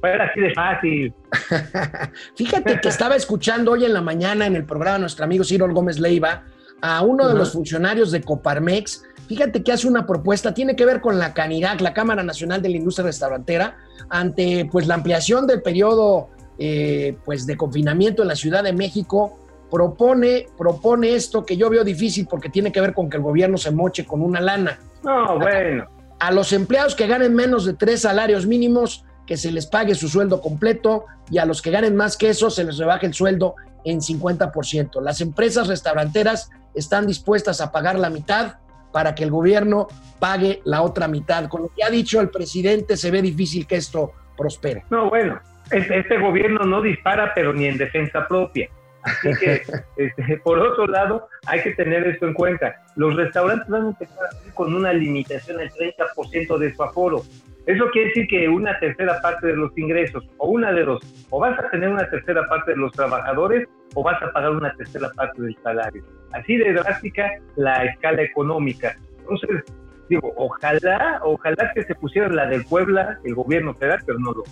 fuera 0.00 0.24
así 0.24 0.40
de 0.40 0.52
fácil. 0.54 1.14
fíjate 2.36 2.80
que 2.80 2.88
estaba 2.88 3.16
escuchando 3.16 3.72
hoy 3.72 3.84
en 3.84 3.92
la 3.94 4.00
mañana 4.02 4.46
en 4.46 4.56
el 4.56 4.64
programa 4.64 4.98
nuestro 4.98 5.24
amigo 5.24 5.44
Ciro 5.44 5.68
Gómez 5.68 5.98
Leiva 5.98 6.44
a 6.80 7.02
uno 7.02 7.28
de 7.28 7.34
los 7.34 7.52
funcionarios 7.52 8.10
de 8.10 8.22
Coparmex. 8.22 9.02
Fíjate 9.26 9.62
que 9.62 9.72
hace 9.72 9.86
una 9.86 10.06
propuesta, 10.06 10.54
tiene 10.54 10.74
que 10.74 10.86
ver 10.86 11.00
con 11.00 11.18
la 11.18 11.34
CANIRAC, 11.34 11.80
la 11.80 11.92
Cámara 11.92 12.22
Nacional 12.22 12.62
de 12.62 12.70
la 12.70 12.76
Industria 12.76 13.06
Restaurantera, 13.06 13.76
ante 14.08 14.68
pues 14.70 14.86
la 14.86 14.94
ampliación 14.94 15.46
del 15.46 15.62
periodo 15.62 16.30
eh, 16.58 17.16
pues 17.24 17.46
de 17.46 17.56
confinamiento 17.56 18.22
en 18.22 18.28
la 18.28 18.36
Ciudad 18.36 18.64
de 18.64 18.72
México. 18.72 19.38
Propone, 19.70 20.46
propone 20.56 21.14
esto 21.14 21.44
que 21.44 21.58
yo 21.58 21.68
veo 21.68 21.84
difícil 21.84 22.26
porque 22.26 22.48
tiene 22.48 22.72
que 22.72 22.80
ver 22.80 22.94
con 22.94 23.10
que 23.10 23.18
el 23.18 23.22
gobierno 23.22 23.58
se 23.58 23.70
moche 23.70 24.06
con 24.06 24.22
una 24.22 24.40
lana. 24.40 24.80
No, 25.04 25.38
bueno. 25.38 25.86
a 26.18 26.32
los 26.32 26.52
empleados 26.52 26.94
que 26.94 27.06
ganen 27.06 27.34
menos 27.34 27.64
de 27.66 27.74
tres 27.74 28.00
salarios 28.00 28.46
mínimos, 28.46 29.04
que 29.26 29.36
se 29.36 29.52
les 29.52 29.66
pague 29.66 29.94
su 29.94 30.08
sueldo 30.08 30.40
completo 30.40 31.04
y 31.30 31.36
a 31.36 31.44
los 31.44 31.60
que 31.60 31.70
ganen 31.70 31.94
más 31.94 32.16
que 32.16 32.30
eso, 32.30 32.48
se 32.48 32.64
les 32.64 32.78
rebaje 32.78 33.06
el 33.06 33.12
sueldo 33.12 33.54
en 33.84 34.00
50%. 34.00 35.00
Las 35.00 35.20
empresas 35.20 35.68
restauranteras 35.68 36.50
están 36.74 37.06
dispuestas 37.06 37.60
a 37.60 37.72
pagar 37.72 37.98
la 37.98 38.10
mitad 38.10 38.56
para 38.92 39.14
que 39.14 39.24
el 39.24 39.30
gobierno 39.30 39.88
pague 40.18 40.60
la 40.64 40.82
otra 40.82 41.08
mitad. 41.08 41.48
Con 41.48 41.62
lo 41.62 41.68
que 41.74 41.84
ha 41.84 41.90
dicho 41.90 42.20
el 42.20 42.30
presidente, 42.30 42.96
se 42.96 43.10
ve 43.10 43.22
difícil 43.22 43.66
que 43.66 43.76
esto 43.76 44.12
prospere. 44.36 44.84
No, 44.90 45.08
bueno, 45.10 45.40
es- 45.70 45.90
este 45.90 46.18
gobierno 46.18 46.60
no 46.64 46.80
dispara, 46.82 47.32
pero 47.34 47.52
ni 47.52 47.66
en 47.66 47.76
defensa 47.78 48.26
propia. 48.26 48.68
Así 49.02 49.30
que, 49.38 49.62
este, 49.96 50.38
por 50.42 50.58
otro 50.58 50.86
lado, 50.86 51.28
hay 51.46 51.62
que 51.62 51.70
tener 51.72 52.06
esto 52.06 52.26
en 52.26 52.34
cuenta. 52.34 52.76
Los 52.96 53.14
restaurantes 53.14 53.68
van 53.68 53.84
a 53.84 53.88
empezar 53.88 54.18
a 54.24 54.36
abrir 54.36 54.54
con 54.54 54.74
una 54.74 54.92
limitación 54.92 55.60
al 55.60 55.70
30% 55.70 56.58
de 56.58 56.74
su 56.74 56.82
aforo. 56.82 57.22
Eso 57.68 57.84
quiere 57.92 58.08
decir 58.08 58.26
que 58.28 58.48
una 58.48 58.78
tercera 58.80 59.20
parte 59.20 59.48
de 59.48 59.52
los 59.54 59.76
ingresos, 59.76 60.24
o 60.38 60.48
una 60.48 60.72
de 60.72 60.84
dos, 60.84 61.04
o 61.28 61.38
vas 61.38 61.58
a 61.58 61.68
tener 61.68 61.90
una 61.90 62.08
tercera 62.08 62.48
parte 62.48 62.70
de 62.70 62.78
los 62.78 62.90
trabajadores, 62.92 63.68
o 63.94 64.02
vas 64.02 64.22
a 64.22 64.32
pagar 64.32 64.52
una 64.52 64.72
tercera 64.72 65.10
parte 65.14 65.42
del 65.42 65.54
salario. 65.62 66.02
Así 66.32 66.56
de 66.56 66.72
drástica 66.72 67.30
la 67.56 67.84
escala 67.84 68.22
económica. 68.22 68.96
Entonces, 69.18 69.64
digo, 70.08 70.32
ojalá, 70.38 71.20
ojalá 71.22 71.70
que 71.74 71.84
se 71.84 71.94
pusiera 71.94 72.30
la 72.30 72.46
del 72.46 72.64
Puebla, 72.64 73.18
el 73.24 73.34
gobierno 73.34 73.74
federal, 73.74 74.00
pero 74.06 74.18
no 74.18 74.32
lo 74.32 74.44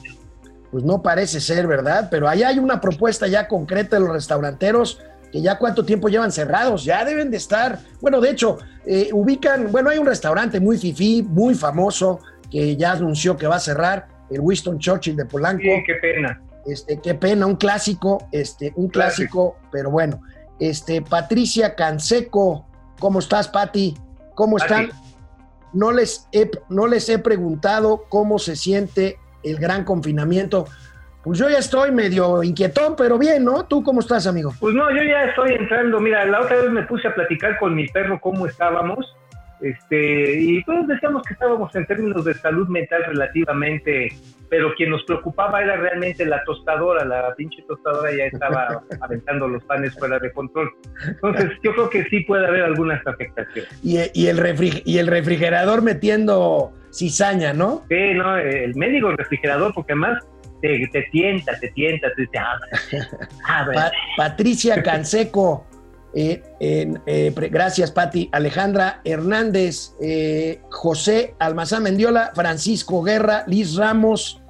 Pues 0.71 0.85
no 0.85 1.01
parece 1.01 1.41
ser, 1.41 1.67
¿verdad? 1.67 2.09
Pero 2.11 2.29
ahí 2.29 2.43
hay 2.43 2.59
una 2.59 2.83
propuesta 2.83 3.27
ya 3.29 3.49
concreta 3.49 3.97
de 3.97 4.01
los 4.01 4.13
restauranteros 4.13 5.03
que 5.33 5.41
ya 5.41 5.59
cuánto 5.59 5.85
tiempo 5.85 6.09
llevan 6.09 6.33
cerrados, 6.33 6.85
ya 6.85 7.05
deben 7.05 7.31
de 7.31 7.39
estar. 7.39 7.79
Bueno, 8.01 8.21
de 8.21 8.31
hecho, 8.31 8.59
eh, 8.85 9.09
ubican, 9.13 9.73
bueno, 9.73 9.91
hay 9.91 9.99
un 9.99 10.07
restaurante 10.07 10.61
muy 10.61 10.79
fifí, 10.79 11.23
muy 11.23 11.55
famoso, 11.55 12.21
que 12.51 12.77
ya 12.77 12.93
anunció 12.93 13.37
que 13.37 13.47
va 13.47 13.57
a 13.57 13.61
cerrar, 13.61 14.09
el 14.31 14.41
Winston 14.41 14.79
Churchill 14.79 15.17
de 15.17 15.25
Polanco. 15.25 15.63
Sí, 15.63 15.83
qué 15.87 15.95
pena. 15.95 16.41
Este, 16.67 17.01
qué 17.01 17.15
pena, 17.15 17.47
un 17.47 17.57
clásico, 17.57 18.29
este, 18.33 18.73
un 18.77 18.89
clásico, 18.89 19.57
pero 19.71 19.91
bueno. 19.91 20.21
Este, 20.59 21.03
Patricia 21.03 21.75
Canseco, 21.75 22.67
¿cómo 22.99 23.21
estás, 23.21 23.49
Pati? 23.49 23.97
¿Cómo 24.35 24.57
están? 24.57 24.89
Pati. 24.89 24.99
No 25.73 25.93
les, 25.93 26.29
he, 26.33 26.51
no 26.69 26.87
les 26.87 27.09
he 27.09 27.19
preguntado 27.19 28.05
cómo 28.09 28.39
se 28.39 28.57
siente 28.57 29.19
el 29.45 29.59
gran 29.59 29.85
confinamiento. 29.85 30.67
Pues 31.23 31.39
yo 31.39 31.49
ya 31.49 31.59
estoy 31.59 31.91
medio 31.91 32.43
inquietón, 32.43 32.95
pero 32.97 33.19
bien, 33.19 33.45
¿no? 33.45 33.67
¿Tú 33.67 33.83
cómo 33.83 34.01
estás, 34.01 34.27
amigo? 34.27 34.53
Pues 34.61 34.75
no, 34.75 34.91
yo 34.91 35.03
ya 35.03 35.25
estoy 35.25 35.55
entrando. 35.55 36.01
Mira, 36.01 36.25
la 36.25 36.41
otra 36.41 36.57
vez 36.57 36.71
me 36.71 36.85
puse 36.85 37.09
a 37.09 37.15
platicar 37.15 37.59
con 37.59 37.75
mi 37.75 37.87
perro 37.89 38.21
cómo 38.21 38.47
estábamos. 38.47 39.15
Este, 39.61 40.41
y 40.41 40.63
pues 40.65 40.87
decíamos 40.87 41.23
que 41.23 41.33
estábamos 41.33 41.75
en 41.75 41.87
términos 41.87 42.25
de 42.25 42.35
salud 42.35 42.69
mental 42.69 43.03
relativamente, 43.07 44.09
pero 44.51 44.75
quien 44.75 44.91
nos 44.91 45.03
preocupaba 45.05 45.63
era 45.63 45.77
realmente 45.77 46.27
la 46.27 46.43
tostadora, 46.45 47.05
la 47.05 47.35
pinche 47.37 47.63
tostadora 47.67 48.11
ya 48.15 48.25
estaba 48.25 48.83
aventando 49.01 49.49
los 49.49 49.65
panes 49.65 49.95
fuera 49.99 50.19
de 50.19 50.31
control. 50.33 50.71
Entonces, 51.07 51.51
yo 51.63 51.73
creo 51.73 51.91
que 51.91 52.05
sí 52.05 52.21
puede 52.21 52.47
haber 52.47 52.63
algunas 52.65 53.05
afectaciones. 53.07 53.71
Y, 53.83 53.99
y 54.15 54.27
el, 54.29 54.39
refri- 54.39 54.83
y 54.85 54.99
el 54.99 55.07
refrigerador 55.07 55.83
metiendo 55.83 56.73
cizaña, 56.93 57.53
¿no? 57.53 57.85
Sí, 57.89 58.15
no, 58.15 58.37
el 58.37 58.75
médico 58.75 59.11
refrigerador, 59.13 59.73
porque 59.75 59.93
además 59.93 60.23
te, 60.63 60.87
te 60.93 61.03
tienta, 61.13 61.59
te 61.61 61.69
tienta, 61.69 62.09
te 62.15 62.23
dice, 62.23 62.39
abre, 62.39 62.69
abre. 63.47 63.75
Pa- 63.75 63.93
Patricia 64.17 64.83
Canseco, 64.83 65.67
eh, 66.19 66.43
eh, 67.07 67.33
gracias 67.51 67.91
Pati, 67.91 68.31
Alejandra 68.33 69.01
Hernández, 69.05 69.93
eh, 70.01 70.61
José 70.71 71.35
Almazán 71.39 71.83
Mendiola, 71.83 72.33
Francisco 72.35 73.03
Guerra, 73.03 73.45
Liz 73.47 73.77
Ramos. 73.77 74.41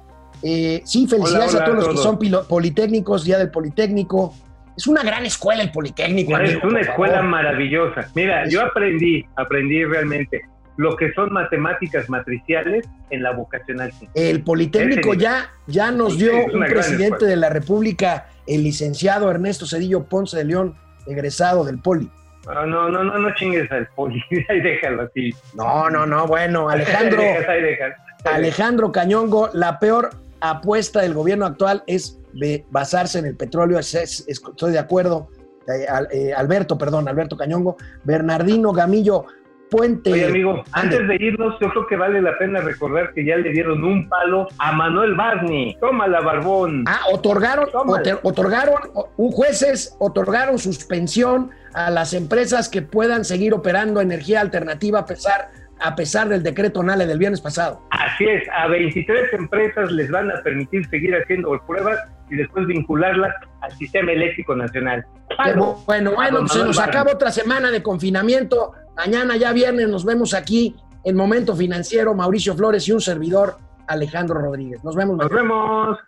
sí, 0.41 1.07
felicidades 1.07 1.53
Hola, 1.55 1.57
hola 1.57 1.61
a 1.63 1.65
todos 1.65 1.77
los 1.77 1.87
que 1.89 1.97
son 1.97 2.17
pilo- 2.17 2.47
politécnicos, 2.47 3.25
Día 3.25 3.37
del 3.37 3.51
Politécnico. 3.51 4.33
Es 4.77 4.87
una 4.87 5.03
gran 5.03 5.25
escuela 5.25 5.61
el 5.63 5.71
Politécnico. 5.71 6.37
Es 6.37 6.63
una 6.63 6.79
escuela 6.81 7.15
favor. 7.15 7.29
maravillosa. 7.31 8.09
Mira, 8.15 8.47
yo 8.47 8.61
aprendí, 8.63 9.25
aprendí 9.35 9.83
realmente 9.83 10.41
lo 10.77 10.95
que 10.95 11.11
son 11.13 11.33
matemáticas 11.33 12.07
matriciales 12.07 12.85
en 13.09 13.23
la 13.23 13.31
vocacional. 13.31 13.91
El 14.13 14.43
Politécnico 14.43 15.15
ya, 15.15 15.49
ya 15.65 15.91
nos 15.91 16.17
dio 16.19 16.31
un 16.53 16.63
presidente 16.65 17.25
de 17.25 17.35
la 17.35 17.49
República, 17.49 18.27
el 18.45 18.63
licenciado 18.63 19.29
Ernesto 19.31 19.65
Cedillo 19.65 20.03
Ponce 20.03 20.37
de 20.37 20.45
León, 20.45 20.75
egresado 21.07 21.63
del 21.65 21.79
Poli. 21.79 22.09
No, 22.45 22.65
no, 22.65 22.89
no, 22.89 23.03
no, 23.03 23.17
no 23.17 23.35
chingues 23.35 23.69
al 23.73 23.87
poli, 23.87 24.23
ahí 24.49 24.61
déjalo 24.61 25.03
así. 25.03 25.31
No, 25.53 25.89
no, 25.89 26.05
no, 26.05 26.27
bueno, 26.27 26.69
Alejandro. 26.69 27.19
Ahí 27.21 27.27
dejas, 27.33 27.49
ahí 27.49 27.61
dejas. 27.61 27.93
Alejandro 28.23 28.91
Cañongo, 28.91 29.49
la 29.53 29.79
peor 29.79 30.11
apuesta 30.39 31.01
del 31.01 31.13
gobierno 31.13 31.45
actual 31.45 31.83
es 31.87 32.19
de 32.33 32.65
basarse 32.69 33.19
en 33.19 33.25
el 33.25 33.35
petróleo, 33.35 33.79
es- 33.79 33.93
es- 33.95 34.23
es- 34.27 34.41
estoy 34.47 34.71
de 34.71 34.79
acuerdo. 34.79 35.29
Eh, 35.67 35.85
eh, 36.11 36.33
Alberto, 36.33 36.77
perdón, 36.77 37.09
Alberto 37.09 37.35
Cañongo, 37.35 37.75
Bernardino 38.05 38.71
Gamillo, 38.71 39.25
Puente. 39.69 40.13
Oye, 40.13 40.25
amigo, 40.25 40.63
antes 40.71 41.07
de 41.07 41.15
irnos, 41.15 41.55
yo 41.59 41.69
creo 41.69 41.87
que 41.87 41.95
vale 41.97 42.21
la 42.21 42.37
pena 42.37 42.61
recordar 42.61 43.13
que 43.13 43.25
ya 43.25 43.35
le 43.35 43.49
dieron 43.51 43.83
un 43.83 44.07
palo 44.07 44.47
a 44.59 44.71
Manuel 44.71 45.15
Barney. 45.15 45.75
Tómala, 45.81 46.21
barbón. 46.21 46.85
Ah, 46.87 47.01
otorgaron, 47.11 47.67
otor- 47.73 48.19
otorgaron, 48.23 48.75
un 49.17 49.31
jueces 49.31 49.95
otorgaron 49.99 50.57
suspensión 50.57 51.51
a 51.73 51.89
las 51.91 52.13
empresas 52.13 52.69
que 52.69 52.81
puedan 52.81 53.25
seguir 53.25 53.53
operando 53.53 53.99
energía 54.01 54.39
alternativa 54.41 54.99
a 54.99 55.05
pesar, 55.05 55.49
a 55.79 55.95
pesar 55.95 56.29
del 56.29 56.43
decreto 56.43 56.81
NALE 56.81 57.05
del 57.05 57.19
viernes 57.19 57.41
pasado. 57.41 57.81
Así 57.91 58.23
es, 58.25 58.43
a 58.57 58.67
23 58.67 59.33
empresas 59.33 59.91
les 59.91 60.09
van 60.09 60.31
a 60.31 60.41
permitir 60.43 60.87
seguir 60.89 61.13
haciendo 61.15 61.61
pruebas 61.67 61.99
y 62.29 62.35
después 62.35 62.65
vincularlas 62.67 63.33
al 63.61 63.71
sistema 63.77 64.11
eléctrico 64.11 64.55
nacional. 64.55 65.05
Palo. 65.35 65.83
bueno, 65.85 66.13
bueno, 66.15 66.39
don 66.39 66.49
se 66.49 66.63
nos 66.63 66.79
acaba 66.79 67.11
otra 67.11 67.31
semana 67.31 67.71
de 67.71 67.83
confinamiento. 67.83 68.73
Mañana 68.95 69.37
ya 69.37 69.51
viernes 69.53 69.89
nos 69.89 70.05
vemos 70.05 70.33
aquí 70.33 70.75
en 71.03 71.15
Momento 71.15 71.55
Financiero, 71.55 72.13
Mauricio 72.13 72.55
Flores 72.55 72.87
y 72.87 72.91
un 72.91 73.01
servidor, 73.01 73.57
Alejandro 73.87 74.39
Rodríguez. 74.39 74.83
Nos 74.83 74.95
vemos. 74.95 75.17
Nos 75.17 75.31
mañana. 75.31 75.41
vemos. 75.41 75.99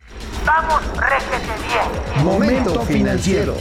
Vamos, 0.46 0.82
réjete 0.98 1.54
bien. 1.68 2.26
Momento 2.26 2.82
financiero. 2.82 3.56